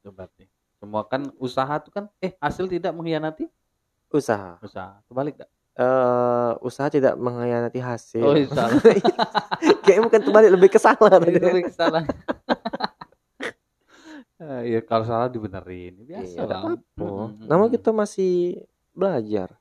Gitu 0.05 0.13
berarti. 0.13 0.45
Semua 0.77 1.01
kan 1.01 1.33
usaha 1.41 1.81
tuh 1.81 1.89
kan 1.89 2.05
eh 2.21 2.38
hasil 2.38 2.69
tidak 2.69 2.93
mengkhianati 2.93 3.50
Usaha. 4.07 4.62
usaha. 4.62 5.01
Kebalik 5.09 5.33
dah. 5.33 5.50
eh 5.75 6.51
usaha 6.62 6.85
tidak 6.88 7.17
mengkhianati 7.17 7.81
hasil. 7.81 8.21
Oh, 8.21 8.38
iya. 8.38 8.45
Kayaknya 9.81 10.01
bukan 10.05 10.21
terbalik 10.21 10.50
lebih 10.53 10.69
ke 10.69 10.77
salah 10.77 11.09
tadi. 11.12 11.33
Lebih 11.33 11.65
ke 11.65 11.74
salah. 11.74 12.05
Ah, 14.38 14.62
Iya, 14.69 14.85
kalau 14.85 15.03
salah 15.03 15.25
dibenerin. 15.25 16.05
Biasa 16.05 16.21
Iya, 16.38 16.45
lah. 16.45 16.62
apa-apa. 16.62 17.01
Mm-mm. 17.01 17.50
Nama 17.50 17.65
kita 17.67 17.89
masih 17.89 18.62
belajar. 18.93 19.57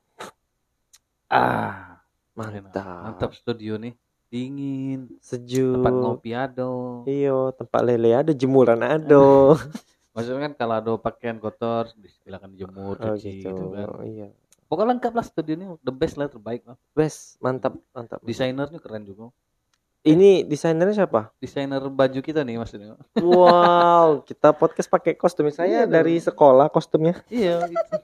ah, 1.27 2.05
Mantap. 2.37 2.85
mantap 3.01 3.31
studio 3.33 3.81
nih. 3.81 3.97
Dingin, 4.29 5.15
Sejuk. 5.23 5.79
tempat 5.79 5.95
ngopi 5.95 6.31
ada. 6.35 6.69
Iyo, 7.07 7.55
tempat 7.55 7.81
lele 7.81 8.13
ada, 8.13 8.31
jemuran 8.31 8.83
ada. 8.83 9.25
Maksudnya 10.15 10.41
kan 10.47 10.53
kalau 10.55 10.75
ada 10.79 10.91
pakaian 10.95 11.37
kotor, 11.37 11.91
silakan 12.23 12.55
dijemur, 12.55 12.95
Oh 12.97 13.19
cuci 13.19 13.43
gitu. 13.43 13.51
gitu 13.51 13.65
kan. 13.75 13.87
Iya. 14.07 14.29
Pokoknya 14.65 14.97
lengkap 14.97 15.13
lah 15.13 15.25
studio 15.27 15.53
ini, 15.53 15.67
the 15.83 15.91
best 15.91 16.15
lah, 16.15 16.31
terbaik 16.31 16.63
lah. 16.65 16.79
Best, 16.95 17.37
mantap, 17.39 17.75
mantap. 17.91 18.23
Desainernya 18.23 18.79
keren 18.79 19.03
juga. 19.03 19.35
Ini 20.01 20.45
desainernya 20.45 21.05
siapa? 21.05 21.33
Desainer 21.41 21.81
baju 21.81 22.21
kita 22.21 22.45
nih 22.45 22.61
maksudnya. 22.61 22.95
Wow, 23.19 24.21
kita 24.23 24.53
podcast 24.53 24.87
pakai 24.87 25.17
kostum. 25.17 25.49
Saya 25.49 25.83
Iya 25.83 25.89
dari 25.89 26.21
dong. 26.21 26.27
sekolah 26.29 26.69
kostumnya. 26.69 27.19
iya, 27.27 27.65
itu. 27.65 27.97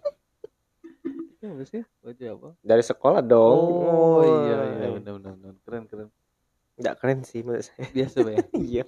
Apa 1.41 1.65
sih? 1.65 1.83
Baju 2.01 2.23
apa? 2.27 2.49
Dari 2.61 2.83
sekolah 2.83 3.21
dong. 3.21 3.59
Oh, 3.61 4.21
iya 4.25 4.59
iya 4.77 4.89
benar 4.93 5.13
benar 5.21 5.53
keren 5.61 5.85
keren. 5.87 6.09
Nggak 6.77 6.95
keren 6.97 7.21
sih 7.21 7.41
menurut 7.45 7.65
saya. 7.65 7.85
Biasa 7.93 8.17
ya. 8.25 8.39
Iya. 8.57 8.85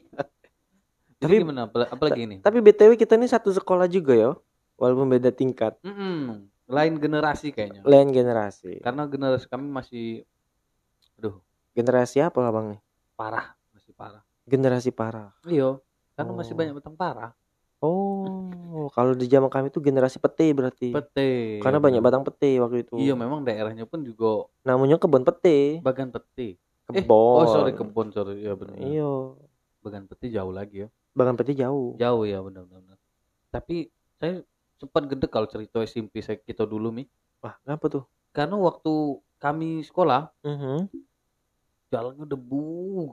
Tapi- 1.23 1.39
gimana? 1.41 1.61
Apa- 1.67 1.89
Apalagi 1.89 2.21
ini? 2.23 2.37
Tapi 2.39 2.59
BTW 2.59 2.93
kita 2.95 3.15
ini 3.15 3.27
satu 3.27 3.49
sekolah 3.49 3.87
juga 3.87 4.13
ya. 4.13 4.31
Walaupun 4.75 5.07
beda 5.09 5.31
tingkat. 5.31 5.79
Mm-mm. 5.81 6.49
Lain 6.67 6.95
generasi 6.97 7.51
kayaknya. 7.51 7.83
Lain 7.83 8.09
generasi. 8.09 8.81
Karena 8.81 9.05
generasi 9.05 9.47
kami 9.47 9.67
masih 9.67 10.25
Generasi 11.73 12.21
apa 12.21 12.37
abang 12.43 12.69
nih? 12.69 12.81
parah, 13.13 13.57
masih 13.73 13.95
parah. 13.95 14.21
Generasi 14.45 14.91
parah. 14.91 15.33
Iya, 15.43 15.81
karena 16.13 16.33
masih 16.35 16.53
Oh. 16.53 16.59
banyak 16.59 16.75
betang 16.75 16.93
parah. 16.93 17.33
Oh, 17.79 18.29
kalau 18.93 19.15
di 19.15 19.25
zaman 19.25 19.49
kami 19.49 19.71
itu 19.71 19.81
generasi 19.81 20.19
pete 20.19 20.53
berarti. 20.53 20.93
Pete. 20.93 21.59
Karena 21.59 21.79
banyak 21.79 21.99
batang 21.99 22.23
pete 22.23 22.59
waktu 22.59 22.85
itu. 22.85 22.95
Iya, 22.99 23.15
memang 23.15 23.41
daerahnya 23.41 23.87
pun 23.87 24.05
juga 24.05 24.53
Namanya 24.63 24.99
kebun 24.99 25.25
pete. 25.25 25.81
bagan 25.81 26.11
peti. 26.11 26.59
Eh, 26.93 27.01
Kebon. 27.01 27.41
oh 27.41 27.49
sorry 27.49 27.73
kebun 27.73 28.13
sorry 28.13 28.43
ya 28.43 28.53
benar. 28.53 28.77
Iya. 28.77 29.13
Bagan 29.81 30.05
peti 30.05 30.29
jauh 30.29 30.53
lagi 30.53 30.85
ya. 30.85 30.89
Bagan 31.13 31.37
pete 31.37 31.53
jauh. 31.53 31.95
Jauh 31.97 32.25
ya 32.25 32.41
benar 32.41 32.65
benar. 32.65 32.81
benar. 32.83 32.99
Tapi 33.51 33.89
saya 34.17 34.41
sempat 34.77 35.05
gede 35.07 35.27
kalau 35.27 35.47
cerita 35.47 35.79
SMP 35.81 36.19
saya 36.19 36.37
kita 36.37 36.65
dulu 36.65 36.89
mi. 36.89 37.05
Wah, 37.41 37.55
kenapa 37.61 37.87
tuh? 37.89 38.05
Karena 38.33 38.57
waktu 38.57 38.93
kami 39.37 39.83
sekolah 39.83 40.31
Mhm. 40.41 40.89
jalannya 41.89 42.25
debu. 42.25 43.13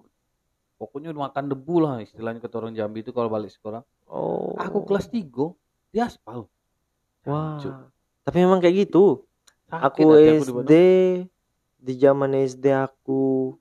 Pokoknya 0.80 1.12
udah 1.12 1.28
makan 1.28 1.52
debu 1.52 1.76
lah 1.78 2.00
istilahnya 2.00 2.40
kata 2.40 2.56
orang 2.58 2.72
Jambi 2.72 3.04
itu 3.04 3.12
kalau 3.12 3.28
balik 3.28 3.52
sekolah. 3.52 3.84
Oh. 4.08 4.56
Aku 4.56 4.88
kelas 4.88 5.12
3 5.12 5.52
di 5.92 6.00
aspal. 6.00 6.48
Wah. 7.28 7.60
Hancur. 7.60 7.92
Tapi 8.24 8.38
memang 8.40 8.64
kayak 8.64 8.88
gitu. 8.88 9.28
Sakit 9.68 9.84
Aku 9.86 10.02
aku 10.08 10.40
SD 10.40 10.50
Bandung. 10.56 11.28
di 11.78 11.94
zaman 11.94 12.32
SD 12.34 12.66
aku 12.72 13.54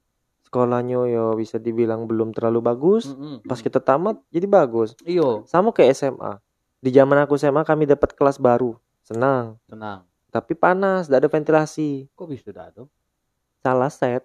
sekolahnya 0.48 1.04
ya 1.04 1.24
bisa 1.36 1.60
dibilang 1.60 2.08
belum 2.08 2.32
terlalu 2.32 2.64
bagus. 2.64 3.12
Mm-mm. 3.12 3.44
Pas 3.44 3.60
kita 3.60 3.78
tamat 3.78 4.16
jadi 4.32 4.48
bagus. 4.48 4.96
Iyo, 5.04 5.44
Sama 5.44 5.70
kayak 5.70 5.92
SMA. 5.92 6.40
Di 6.80 6.88
zaman 6.88 7.20
aku 7.20 7.36
SMA 7.36 7.60
kami 7.62 7.84
dapat 7.84 8.16
kelas 8.16 8.40
baru. 8.40 8.72
Senang. 9.04 9.60
tenang. 9.68 10.08
Tapi 10.28 10.52
panas, 10.52 11.08
tidak 11.08 11.24
ada 11.24 11.28
ventilasi. 11.28 12.08
Kok 12.12 12.28
bisa 12.28 12.48
dah 12.52 12.68
tuh? 12.72 12.88
Salah 13.60 13.92
set. 13.92 14.24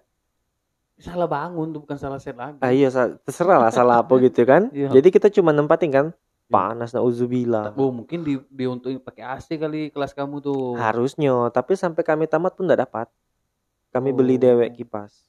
Salah 0.94 1.26
bangun 1.26 1.74
tuh 1.74 1.80
bukan 1.82 1.98
salah 1.98 2.20
set 2.20 2.36
lagi. 2.36 2.60
Ah 2.60 2.70
iya, 2.70 2.88
terserah 3.24 3.58
lah 3.58 3.72
salah 3.72 4.00
apa 4.00 4.14
gitu 4.20 4.44
kan. 4.44 4.68
Iya. 4.76 4.88
Jadi 4.94 5.08
kita 5.10 5.28
cuma 5.28 5.52
nempatin 5.52 5.90
kan. 5.92 6.06
Panas 6.44 6.92
nauzubillah. 6.92 7.72
Oh, 7.74 7.88
mungkin 7.88 8.20
di 8.20 8.36
diuntukin 8.52 9.00
pakai 9.00 9.24
AC 9.24 9.56
kali 9.56 9.88
kelas 9.88 10.12
kamu 10.12 10.44
tuh. 10.44 10.76
Harusnya, 10.76 11.48
tapi 11.50 11.72
sampai 11.74 12.04
kami 12.04 12.28
tamat 12.28 12.52
pun 12.52 12.68
tidak 12.68 12.84
dapat. 12.86 13.08
Kami 13.90 14.12
beli 14.12 14.36
Oh. 14.36 14.40
dewek 14.44 14.76
kipas. 14.76 15.24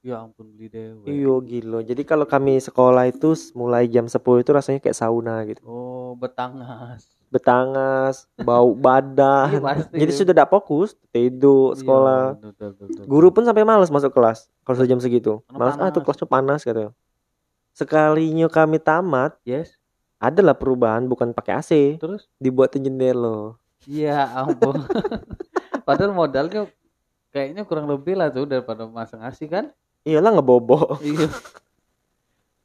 Ya 0.00 0.16
ampun 0.16 0.48
beli 0.56 0.72
dewe. 0.72 1.04
Iya 1.04 1.34
gila. 1.44 1.78
Jadi 1.84 2.02
kalau 2.02 2.24
kami 2.24 2.56
sekolah 2.56 3.04
itu 3.04 3.36
mulai 3.52 3.84
jam 3.84 4.08
10 4.08 4.16
itu 4.40 4.48
rasanya 4.48 4.80
kayak 4.80 4.96
sauna 4.96 5.44
gitu. 5.44 5.60
Oh, 5.60 6.16
betangas. 6.16 7.04
Betangas, 7.28 8.24
bau 8.34 8.72
Iya, 8.72 8.80
badan. 8.80 9.50
pasti. 9.60 9.96
Jadi 10.00 10.10
sudah 10.10 10.32
tidak 10.32 10.48
fokus, 10.48 10.96
tidur 11.12 11.76
sekolah. 11.76 12.32
Iya, 12.32 12.48
betul, 12.48 12.68
betul, 12.72 12.86
betul. 12.88 13.04
Guru 13.06 13.28
pun 13.30 13.44
sampai 13.44 13.62
malas 13.62 13.92
masuk 13.92 14.08
kelas 14.10 14.48
kalau 14.64 14.80
sudah 14.80 14.88
jam 14.88 14.98
segitu. 14.98 15.44
Malas 15.52 15.76
ah 15.76 15.92
tuh 15.92 16.00
panas. 16.00 16.04
kelasnya 16.08 16.26
panas 16.26 16.60
katanya. 16.64 16.90
Sekalinya 17.70 18.48
kami 18.48 18.80
tamat, 18.80 19.36
Yes. 19.44 19.76
adalah 20.16 20.56
perubahan 20.56 21.04
bukan 21.06 21.30
pakai 21.30 21.52
AC, 21.54 21.70
Terus? 21.96 22.24
dibuatin 22.36 22.82
jendela. 22.82 23.54
Iya 23.84 24.16
ampun. 24.34 24.80
Padahal 25.86 26.12
modalnya 26.12 26.68
kayaknya 27.30 27.62
kurang 27.62 27.84
lebih 27.86 28.16
lah 28.16 28.28
tuh 28.28 28.44
daripada 28.44 28.84
masang 28.84 29.20
AC 29.20 29.44
kan? 29.44 29.68
Iyalah 30.04 30.30
ngebobok. 30.34 31.00
Iya. 31.06 31.28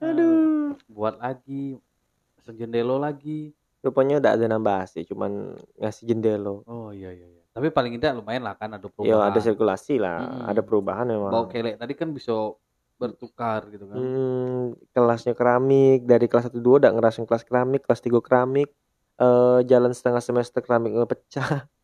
Aduh. 0.02 0.76
Buat 0.88 1.20
lagi, 1.20 1.80
masang 2.36 2.56
jendelo 2.56 2.96
lagi. 2.96 3.52
Rupanya 3.80 4.18
udah 4.18 4.32
ada 4.34 4.46
nambah 4.46 4.76
AC, 4.82 5.06
cuman 5.06 5.56
ngasih 5.78 6.04
jendela. 6.06 6.62
Oh 6.66 6.90
iya 6.90 7.12
iya 7.12 7.28
iya. 7.28 7.42
Tapi 7.52 7.72
paling 7.72 7.96
tidak 7.96 8.20
lumayan 8.20 8.44
lah 8.44 8.58
kan 8.60 8.68
ada 8.70 8.84
Ya 8.84 8.92
perubahan. 8.92 9.32
ada 9.32 9.40
sirkulasi 9.40 9.96
lah, 9.96 10.18
Mm-mm. 10.20 10.44
ada 10.44 10.62
perubahan 10.62 11.06
memang. 11.08 11.32
Bau 11.32 11.48
kelek 11.48 11.80
tadi 11.80 11.94
kan 11.96 12.12
bisa 12.12 12.34
bertukar 12.96 13.68
gitu 13.70 13.88
kan. 13.88 13.96
Hmm, 13.96 14.62
kelasnya 14.92 15.32
keramik 15.32 16.04
dari 16.04 16.28
kelas 16.28 16.48
1 16.48 16.60
2 16.60 16.80
udah 16.80 16.92
ngerasain 16.92 17.24
kelas 17.24 17.44
keramik, 17.44 17.84
kelas 17.84 18.02
3 18.02 18.20
keramik. 18.20 18.70
Eh 19.16 19.60
jalan 19.64 19.92
setengah 19.92 20.20
semester 20.20 20.60
keramiknya 20.60 21.08
pecah. 21.08 21.64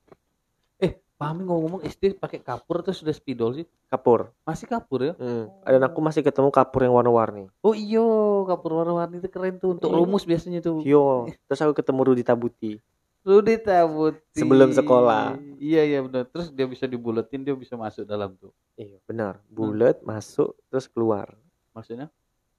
Pahmi 1.22 1.46
ngomong-ngomong 1.46 1.86
SD 1.86 2.18
pakai 2.18 2.42
kapur 2.42 2.82
atau 2.82 2.90
sudah 2.90 3.14
spidol 3.14 3.54
sih? 3.54 3.70
kapur 3.88 4.34
Masih 4.42 4.66
kapur 4.66 5.06
ya? 5.06 5.14
Hmm. 5.22 5.46
dan 5.62 5.86
aku 5.86 6.02
masih 6.02 6.26
ketemu 6.26 6.50
kapur 6.50 6.82
yang 6.82 6.98
warna-warni 6.98 7.46
Oh 7.62 7.78
iyo, 7.78 8.42
kapur 8.50 8.82
warna-warni 8.82 9.22
itu 9.22 9.30
keren 9.30 9.62
tuh 9.62 9.78
untuk 9.78 9.94
Iya. 9.94 9.98
rumus 10.02 10.26
biasanya 10.26 10.60
tuh. 10.60 10.82
yo 10.82 11.30
terus 11.46 11.62
aku 11.62 11.78
ketemu 11.78 12.00
Rudi 12.10 12.24
Tabuti 12.26 12.74
Rudi 13.22 13.54
Tabuti. 13.62 14.34
Sebelum 14.34 14.74
sekolah. 14.74 15.38
Iya 15.62 15.86
iya 15.86 16.00
benar. 16.02 16.26
Terus 16.26 16.50
dia 16.50 16.66
bisa 16.66 16.90
dibuletin, 16.90 17.46
dia 17.46 17.54
bisa 17.54 17.78
masuk 17.78 18.02
dalam 18.02 18.34
tuh. 18.34 18.50
iya 18.74 18.98
benar 19.06 19.38
bulat 19.46 20.02
masuk 20.02 20.58
terus 20.74 20.90
keluar 20.90 21.38
Maksudnya? 21.72 22.10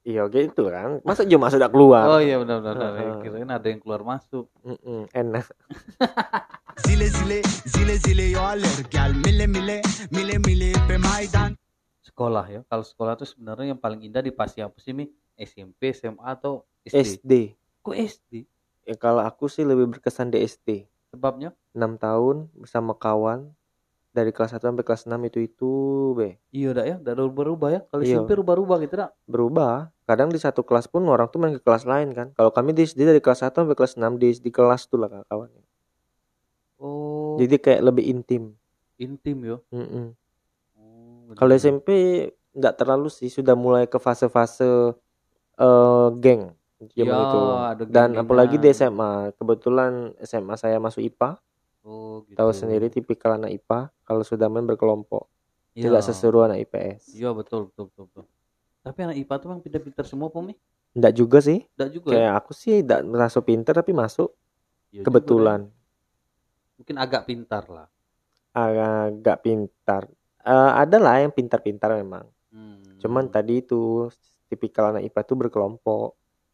Iya 0.02 0.26
gitu 0.26 0.66
kan 0.66 0.98
masa 1.06 1.22
cuma 1.22 1.46
masuk 1.46 1.58
udah 1.62 1.70
keluar 1.70 2.04
Oh 2.08 2.20
iya 2.20 2.36
benar 2.42 2.58
benar. 2.58 2.74
benar. 2.74 2.92
Heeh. 2.98 3.14
Kirain 3.22 3.50
ada 3.50 3.66
yang 3.66 3.78
keluar 3.78 4.02
masuk. 4.02 4.50
Mm-mm, 4.62 5.06
enak 5.10 5.46
Zile 6.84 7.06
zile 7.06 7.38
zile 7.68 7.94
zile 8.00 8.26
yoller 8.32 8.76
gel 8.88 9.12
mile 9.22 9.46
mile 9.46 9.78
mile 10.10 10.36
mile 10.42 10.72
pe 10.88 10.96
maydan 10.98 11.54
Sekolah 12.02 12.44
ya. 12.44 12.60
Kalau 12.66 12.82
sekolah 12.82 13.14
tuh 13.14 13.24
sebenarnya 13.24 13.72
yang 13.72 13.80
paling 13.80 14.02
indah 14.02 14.20
di 14.20 14.34
pasti 14.34 14.58
apa 14.58 14.74
sih 14.76 14.90
Mi? 14.90 15.06
SMP, 15.32 15.94
SMA 15.94 16.20
atau 16.20 16.66
SD? 16.82 16.98
SD 17.22 17.32
Kok 17.80 17.94
SD? 17.96 18.32
ya 18.82 18.94
kalau 18.98 19.22
aku 19.22 19.46
sih 19.46 19.62
lebih 19.62 19.86
berkesan 19.88 20.28
di 20.28 20.42
SD 20.42 20.90
Sebabnya? 21.14 21.54
6 21.72 21.78
tahun 21.96 22.50
bersama 22.52 22.92
kawan 22.92 23.54
dari 24.12 24.28
kelas 24.28 24.52
1 24.52 24.62
sampai 24.62 24.84
kelas 24.84 25.02
6 25.04 25.16
itu 25.24 25.38
itu 25.40 25.70
be 26.12 26.36
Iya 26.50 26.70
dah 26.72 26.84
ya, 26.84 26.96
udah 26.98 27.12
berubah-ubah 27.16 27.68
ya. 27.68 27.80
Kalau 27.88 28.02
Iya. 28.02 28.20
SMP 28.20 28.30
rubah-rubah 28.36 28.76
gitu 28.80 28.94
dah. 28.94 29.10
berubah 29.24 29.88
kadang 30.04 30.28
di 30.28 30.36
satu 30.36 30.60
kelas 30.60 30.84
pun 30.86 31.00
orang 31.06 31.26
tuh 31.26 31.40
main 31.40 31.52
ke 31.52 31.60
kelas 31.60 31.82
lain 31.82 32.12
kan 32.12 32.28
kalau 32.32 32.50
kami 32.50 32.70
di 32.70 32.84
SD 32.84 33.02
dari 33.02 33.18
kelas 33.18 33.40
1 33.40 33.56
sampai 33.58 33.72
kelas 33.72 33.96
6 33.96 34.14
di, 34.14 34.28
di 34.30 34.50
kelas 34.50 34.84
tuh 34.86 35.00
lah 35.00 35.08
kawannya 35.24 35.64
Oh, 36.76 37.38
jadi 37.38 37.56
kayak 37.56 37.82
lebih 37.82 38.04
intim 38.04 38.58
intim 38.98 39.38
yo. 39.40 39.56
Mm-mm. 39.70 40.14
Oh, 40.74 41.30
kalau. 41.32 41.54
SMP 41.54 41.88
nggak 42.52 42.74
terlalu 42.76 43.08
sih 43.08 43.26
sudah 43.26 43.54
mulai 43.54 43.86
ke 43.86 43.96
fase-fase 43.96 44.94
eh, 45.56 46.08
geng 46.18 46.52
zaman 46.92 47.14
Ya, 47.14 47.22
itu 47.22 47.38
ada 47.38 47.82
dan 47.82 47.88
geng-gengan. 48.10 48.18
apalagi 48.18 48.56
di 48.58 48.68
SMA 48.68 49.10
kebetulan 49.38 50.10
SMA 50.20 50.54
saya 50.56 50.76
masuk 50.76 51.00
IPA 51.00 51.38
Oh, 51.82 52.22
gitu. 52.26 52.38
tahu 52.38 52.50
sendiri 52.52 52.86
tipikal 52.88 53.34
anak 53.34 53.54
IPA 53.56 53.90
kalau 54.12 54.22
sudah 54.22 54.46
main 54.46 54.64
berkelompok 54.64 55.24
Iya. 55.72 55.88
tidak 55.88 56.02
seseru 56.04 56.44
anak 56.44 56.60
IPS 56.62 57.16
Iya 57.16 57.32
betul 57.32 57.72
betul 57.72 57.88
betul. 57.88 58.04
betul. 58.06 58.24
Tapi 58.82 58.98
anak 59.00 59.16
IPA 59.16 59.34
tuh 59.38 59.46
memang 59.48 59.62
pintar-pintar 59.62 60.04
semua 60.04 60.28
Pomi. 60.28 60.52
Enggak 60.92 61.14
juga 61.14 61.38
sih 61.40 61.64
Enggak 61.72 61.90
juga. 61.90 62.08
ya? 62.08 62.14
kayak 62.18 62.32
aku 62.36 62.50
sih 62.52 62.84
tidak 62.84 63.00
merasa 63.02 63.38
pinter 63.40 63.72
tapi 63.72 63.92
masuk 63.92 64.28
Iya 64.90 65.00
juga 65.00 65.04
kebetulan 65.08 65.60
deh. 65.64 65.72
Mungkin 66.76 66.96
agak 66.98 67.22
pintar 67.24 67.64
lah. 67.66 67.88
agak 68.52 69.40
pintar 69.40 70.04
Eh, 70.42 70.50
ada 70.74 70.98
lah 70.98 71.22
yang 71.22 71.30
pintar-pintar 71.30 71.94
memang 71.94 72.26
Hmm. 72.50 72.98
cuman 73.00 73.24
tadi 73.26 73.62
itu 73.62 74.10
tipikal 74.46 74.90
anak 74.90 75.06
IPA 75.06 75.20
itu 75.22 75.34
berkelompok 75.38 76.08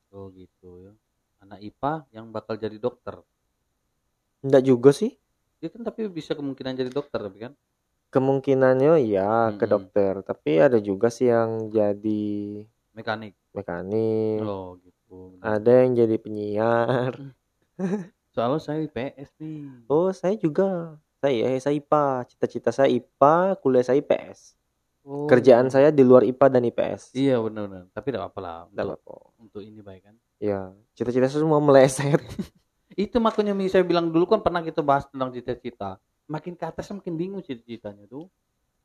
Oh 0.09 0.31
gitu 0.31 0.69
ya. 0.79 0.93
Anak 1.39 1.59
IPA 1.59 2.07
yang 2.13 2.29
bakal 2.29 2.55
jadi 2.55 2.77
dokter. 2.77 3.19
enggak 4.39 4.63
juga 4.63 4.91
sih 4.93 5.19
Dia 5.61 5.69
kan 5.75 5.83
tapi 5.89 6.01
bisa 6.19 6.33
kemungkinan 6.39 6.75
jadi 6.81 6.91
dokter 6.91 7.21
tapi 7.27 7.39
kan. 7.45 7.53
kemungkinannya 8.09 8.93
ya 9.05 9.53
ke 9.59 9.65
Mm-mm. 9.65 9.73
dokter 9.73 10.15
tapi 10.25 10.51
ada 10.67 10.79
juga 10.81 11.09
sih 11.13 11.29
yang 11.29 11.69
jadi 11.69 12.25
Mekanik. 12.97 13.33
mekanik 13.57 14.41
Oh 14.45 14.77
gitu. 14.81 15.37
benar. 15.37 15.61
ada 15.61 15.71
yang 15.85 15.93
jadi 15.97 16.17
penyiar 16.21 17.13
Soalnya 18.35 18.61
saya 18.61 18.79
IPS 18.87 19.31
nih. 19.41 19.65
oh 19.91 20.09
saya 20.15 20.35
juga 20.39 20.97
saya 21.21 21.59
saya 21.59 21.75
IPA 21.75 22.05
cita-cita 22.31 22.71
saya 22.71 22.89
IPA 22.89 23.35
kuliah 23.63 23.85
saya 23.85 23.99
IPS 24.01 24.55
Oh, 25.09 25.25
kerjaan 25.25 25.67
gitu. 25.67 25.73
saya 25.73 25.89
di 25.89 26.05
luar 26.05 26.23
IPA 26.25 26.47
dan 26.53 26.63
IPS 26.69 27.03
Iya 27.17 27.41
benar-benar. 27.41 27.89
Tapi 27.97 28.07
tidak 28.13 28.25
apa 28.29 28.39
lah. 28.45 28.57
Nggak 28.73 28.85
Untuk, 28.85 29.01
apa-apa. 29.01 29.17
untuk 29.41 29.61
ini 29.65 29.81
baik 29.81 30.03
kan. 30.05 30.15
ya 30.39 30.61
cita-cita 30.95 31.27
saya 31.27 31.43
semua 31.43 31.59
meleset 31.59 32.21
Itu 32.99 33.23
makanya 33.23 33.55
Mi 33.55 33.71
saya 33.71 33.87
bilang 33.87 34.11
dulu 34.11 34.27
kan 34.27 34.43
pernah 34.43 34.59
kita 34.59 34.83
bahas 34.83 35.07
tentang 35.07 35.31
cita-cita. 35.31 36.03
Makin 36.27 36.59
ke 36.59 36.67
atas 36.67 36.91
makin 36.91 37.15
bingung 37.15 37.41
cita-citanya 37.41 38.05
tuh. 38.07 38.27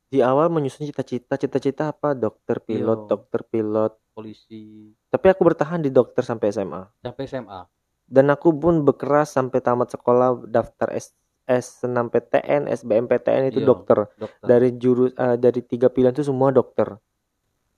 di 0.06 0.22
awal 0.22 0.46
menyusun 0.46 0.86
cita-cita 0.86 1.34
cita-cita 1.34 1.90
apa 1.90 2.14
dokter 2.14 2.62
pilot 2.62 2.98
Iya. 3.02 3.10
dokter 3.10 3.40
pilot 3.42 3.92
Polisi 4.14 4.94
tapi 5.10 5.26
aku 5.26 5.42
bertahan 5.42 5.82
di 5.82 5.90
dokter 5.90 6.22
sampai 6.22 6.54
SMA 6.54 6.86
sampai 7.02 7.26
SMA. 7.26 7.60
dan 8.06 8.30
aku 8.30 8.54
pun 8.54 8.86
bekeras 8.86 9.34
sampai 9.34 9.58
tamat 9.58 9.90
sekolah 9.90 10.46
daftar 10.46 10.94
S 10.94 11.10
S6PTN, 11.50 12.70
SBMPTN 12.70 13.50
itu 13.50 13.58
Iya. 13.58 13.66
dokter. 13.66 13.98
Dokter. 14.14 14.46
Dari 14.46 14.68
jurus 14.78 15.10
eh, 15.12 15.34
dari 15.34 15.60
tiga 15.60 15.90
pilihan 15.90 16.14
itu 16.14 16.22
semua 16.22 16.48
dokter. 16.48 16.94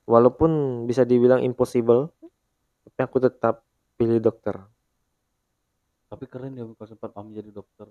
Walaupun 0.05 0.51
bisa 0.85 1.03
dibilang 1.03 1.41
impossible, 1.41 2.13
tapi 2.85 3.01
aku 3.01 3.17
tetap 3.19 3.65
pilih 3.97 4.21
dokter. 4.21 4.61
Tapi 6.07 6.25
keren 6.27 6.55
ya 6.55 6.65
kalau 6.65 6.87
sempat 6.87 7.11
paham 7.11 7.31
jadi 7.31 7.51
dokter. 7.51 7.91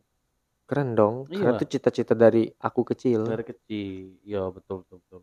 Keren 0.66 0.98
dong, 0.98 1.16
karena 1.28 1.54
Iya. 1.54 1.58
itu 1.62 1.66
cita-cita 1.78 2.18
dari 2.18 2.50
aku 2.58 2.82
kecil. 2.84 3.22
Dari 3.24 3.46
kecil. 3.46 4.18
Iya 4.26 4.50
betul 4.50 4.82
betul 4.82 4.98
betul. 5.04 5.22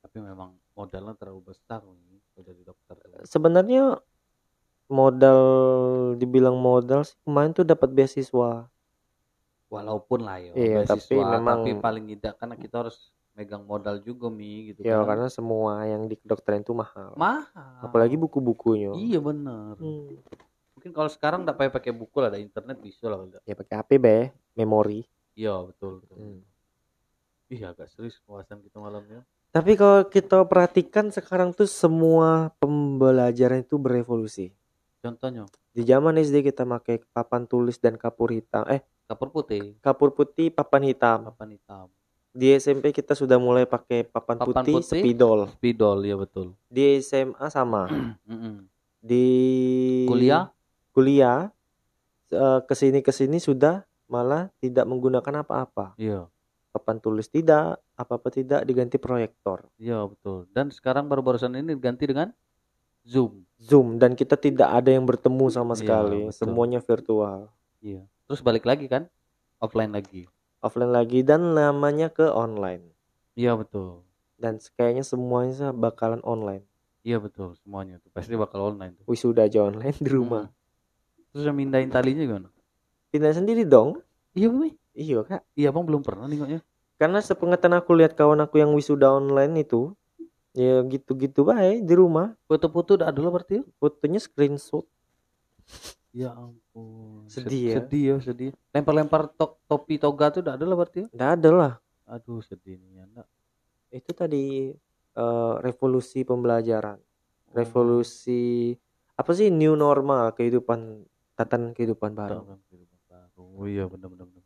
Tapi 0.00 0.16
memang 0.18 0.50
modalnya 0.72 1.14
terlalu 1.14 1.54
besar 1.54 1.84
nih 1.84 2.18
jadi 2.40 2.62
dokter. 2.64 2.96
Sebenarnya 3.22 4.00
modal 4.90 5.40
dibilang 6.16 6.58
modal 6.58 7.06
sih 7.06 7.14
kemarin 7.22 7.54
tuh 7.54 7.62
dapat 7.62 7.88
beasiswa. 7.88 8.66
Walaupun 9.70 10.26
lah 10.26 10.42
ya 10.42 10.50
Iya, 10.50 10.82
tapi 10.82 11.14
memang- 11.14 11.62
tapi 11.62 11.70
paling 11.78 12.04
tidak 12.10 12.34
karena 12.36 12.58
kita 12.58 12.74
harus 12.82 13.14
megang 13.38 13.62
modal 13.62 14.02
juga 14.02 14.26
mi 14.26 14.74
gitu 14.74 14.82
Ya 14.82 14.98
kan. 14.98 15.14
karena 15.14 15.28
semua 15.30 15.86
yang 15.86 16.10
di 16.10 16.18
kedokteran 16.18 16.66
itu 16.66 16.74
mahal. 16.74 17.14
mahal. 17.14 17.86
Apalagi 17.86 18.18
buku-bukunya. 18.18 18.90
Iya 18.98 19.22
benar. 19.22 19.78
Hmm. 19.78 20.18
Mungkin 20.80 20.96
kalau 20.96 21.12
sekarang 21.12 21.44
nggak 21.44 21.60
pakai 21.60 21.72
pakai 21.76 21.92
buku 21.92 22.16
lah, 22.18 22.32
ada 22.32 22.40
internet 22.40 22.80
bisa 22.80 23.04
lah. 23.04 23.20
kalau 23.20 23.24
nggak. 23.28 23.42
Ya 23.44 23.52
pakai 23.52 23.74
HP 23.76 23.90
be, 24.00 24.16
memori. 24.56 25.04
Iya 25.36 25.60
betul 25.60 26.00
betul. 26.00 26.16
Hmm. 26.16 26.40
Iya 27.52 27.76
agak 27.76 27.92
serius 27.92 28.16
pembahasan 28.24 28.64
kita 28.64 28.80
malamnya. 28.80 29.20
Tapi 29.52 29.76
kalau 29.76 30.08
kita 30.08 30.40
perhatikan 30.48 31.12
sekarang 31.12 31.52
tuh 31.52 31.68
semua 31.68 32.48
pembelajaran 32.56 33.60
itu 33.60 33.76
berevolusi. 33.76 34.56
Contohnya 35.04 35.44
Di 35.68 35.84
zaman 35.84 36.16
SD 36.16 36.40
kita 36.42 36.64
pakai 36.64 37.04
papan 37.12 37.44
tulis 37.44 37.76
dan 37.76 38.00
kapur 38.00 38.32
hitam. 38.32 38.64
Eh, 38.64 38.80
kapur 39.04 39.28
putih, 39.28 39.76
kapur 39.80 40.16
putih, 40.16 40.48
papan 40.48 40.88
hitam. 40.88 41.28
papan 41.28 41.60
hitam, 41.60 41.86
Di 42.32 42.56
SMP 42.56 42.88
kita 42.88 43.12
sudah 43.12 43.36
mulai 43.36 43.68
pakai 43.68 44.00
papan, 44.00 44.40
Papan 44.40 44.64
putih, 44.64 44.74
putih. 44.80 45.02
spidol. 45.04 45.40
spidol 45.52 45.98
ya 46.00 46.16
betul. 46.16 46.56
Di 46.72 47.04
SMA 47.04 47.52
sama. 47.52 47.84
Di 49.00 49.26
Kuliah 50.04 50.48
kuliah 51.00 51.48
eh, 52.28 52.60
ke 52.60 52.74
sini 52.76 53.00
ke 53.00 53.08
sini 53.10 53.40
sudah 53.40 53.80
malah 54.04 54.52
tidak 54.60 54.84
menggunakan 54.84 55.40
apa-apa. 55.40 55.96
Iya, 55.96 56.28
Papan 56.70 57.00
tulis 57.00 57.26
tidak, 57.26 57.80
apa-apa 57.96 58.28
tidak 58.30 58.62
diganti 58.62 58.94
proyektor. 58.94 59.66
iya 59.74 60.06
betul. 60.06 60.46
Dan 60.52 60.70
sekarang 60.70 61.08
baru-barusan 61.08 61.56
ini 61.56 61.74
diganti 61.74 62.04
dengan 62.06 62.30
Zoom. 63.02 63.42
Zoom 63.56 63.96
dan 63.96 64.12
kita 64.12 64.36
tidak 64.36 64.68
ada 64.68 64.92
yang 64.92 65.02
bertemu 65.02 65.48
sama 65.48 65.72
Iya, 65.74 65.80
sekali. 65.80 66.20
betul. 66.28 66.36
Semuanya 66.36 66.78
virtual. 66.78 67.38
Iya. 67.80 68.02
Terus 68.28 68.44
balik 68.44 68.68
lagi 68.68 68.86
kan, 68.86 69.08
offline 69.58 69.90
lagi. 69.90 70.28
Offline 70.60 70.92
lagi 70.92 71.24
dan 71.24 71.56
namanya 71.56 72.12
ke 72.12 72.28
online. 72.28 72.92
Iya 73.34 73.56
betul. 73.56 74.04
Dan 74.36 74.60
kayaknya 74.76 75.02
semuanya 75.02 75.72
bakalan 75.72 76.20
online. 76.22 76.62
Iya 77.00 77.16
betul 77.16 77.56
semuanya 77.56 77.96
tuh 77.98 78.12
pasti 78.12 78.36
bakal 78.36 78.76
online 78.76 78.92
tuh. 78.92 79.08
Wisuda 79.08 79.48
aja 79.48 79.64
online 79.64 79.96
di 79.96 80.10
rumah. 80.12 80.52
Mm. 80.52 80.59
Terus 81.30 81.44
yang 81.46 81.56
mindahin 81.56 81.90
talinya 81.90 82.22
gimana? 82.26 82.48
Pindah 83.14 83.34
sendiri 83.34 83.62
dong. 83.62 84.02
Iya 84.34 84.50
Mi. 84.50 84.74
Iya 84.94 85.22
kak. 85.22 85.42
Iya 85.54 85.70
bang 85.70 85.84
belum 85.86 86.02
pernah 86.02 86.26
nengoknya. 86.26 86.60
Karena 86.98 87.18
sepengetahuan 87.22 87.80
aku 87.80 87.90
lihat 87.96 88.12
kawan 88.18 88.44
aku 88.44 88.60
yang 88.60 88.76
wisuda 88.76 89.08
online 89.08 89.64
itu, 89.64 89.96
ya 90.52 90.84
gitu-gitu 90.84 91.46
baik 91.46 91.86
di 91.86 91.94
rumah. 91.96 92.36
Foto-foto 92.44 93.00
udah 93.00 93.08
ada 93.08 93.20
lah 93.24 93.32
berarti 93.32 93.62
ya? 93.62 93.64
Fotonya 93.80 94.20
screenshot. 94.20 94.84
Ya 96.10 96.34
ampun. 96.34 97.24
Sedih 97.30 97.62
ya. 97.70 97.74
Sedih 97.80 98.02
ya 98.04 98.16
sedih. 98.18 98.50
Lempar-lempar 98.74 99.30
to- 99.30 99.56
topi 99.70 99.96
toga 99.96 100.34
tuh 100.34 100.42
udah 100.42 100.58
ada 100.58 100.64
lah 100.66 100.76
berarti 100.76 101.06
ya? 101.06 101.08
Nggak 101.14 101.30
ada 101.38 101.50
lah. 101.54 101.72
Aduh 102.10 102.42
sedih 102.42 102.76
nih 102.82 102.90
ya. 103.00 103.04
Nggak. 103.06 103.28
Itu 103.94 104.10
tadi 104.12 104.74
eh, 105.14 105.54
revolusi 105.62 106.26
pembelajaran. 106.26 106.98
Oh, 106.98 107.54
Revolusi 107.54 108.74
apa 109.14 109.30
sih 109.34 109.48
new 109.52 109.76
normal 109.78 110.32
kehidupan 110.34 111.06
tatanan 111.40 111.72
kehidupan 111.72 112.12
baru. 112.12 112.44
Tahun 112.44 112.60
kehidupan 112.68 113.00
baru. 113.08 113.44
Oh 113.56 113.64
iya 113.64 113.88
benar 113.88 114.12
benar 114.12 114.28
benar. 114.28 114.44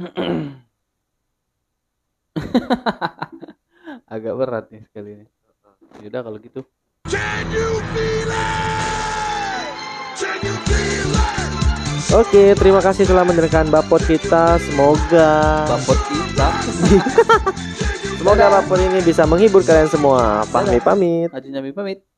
Agak 4.10 4.34
berat 4.34 4.66
nih 4.74 4.82
sekali 4.90 5.14
ini. 5.14 5.30
Yaudah 6.02 6.26
kalau 6.26 6.42
gitu. 6.42 6.66
Can 7.06 7.46
you 7.54 7.70
feel 7.94 8.30
it? 8.34 9.70
Can 10.18 10.42
you 10.42 10.58
feel 10.66 11.14
it? 11.14 12.10
Oke, 12.10 12.58
terima 12.58 12.82
kasih 12.82 13.06
telah 13.06 13.22
mendengarkan 13.22 13.70
Bapot 13.70 14.02
kita. 14.02 14.58
Semoga 14.58 15.70
Bapot 15.70 16.02
kita. 16.10 16.50
semoga 18.18 18.58
Bapot 18.58 18.82
ini 18.82 18.98
bisa 19.06 19.22
menghibur 19.22 19.62
kalian 19.62 19.86
semua. 19.86 20.42
Pahmi 20.50 20.82
pamit. 20.82 21.30
Haji 21.30 21.70
pamit. 21.70 22.09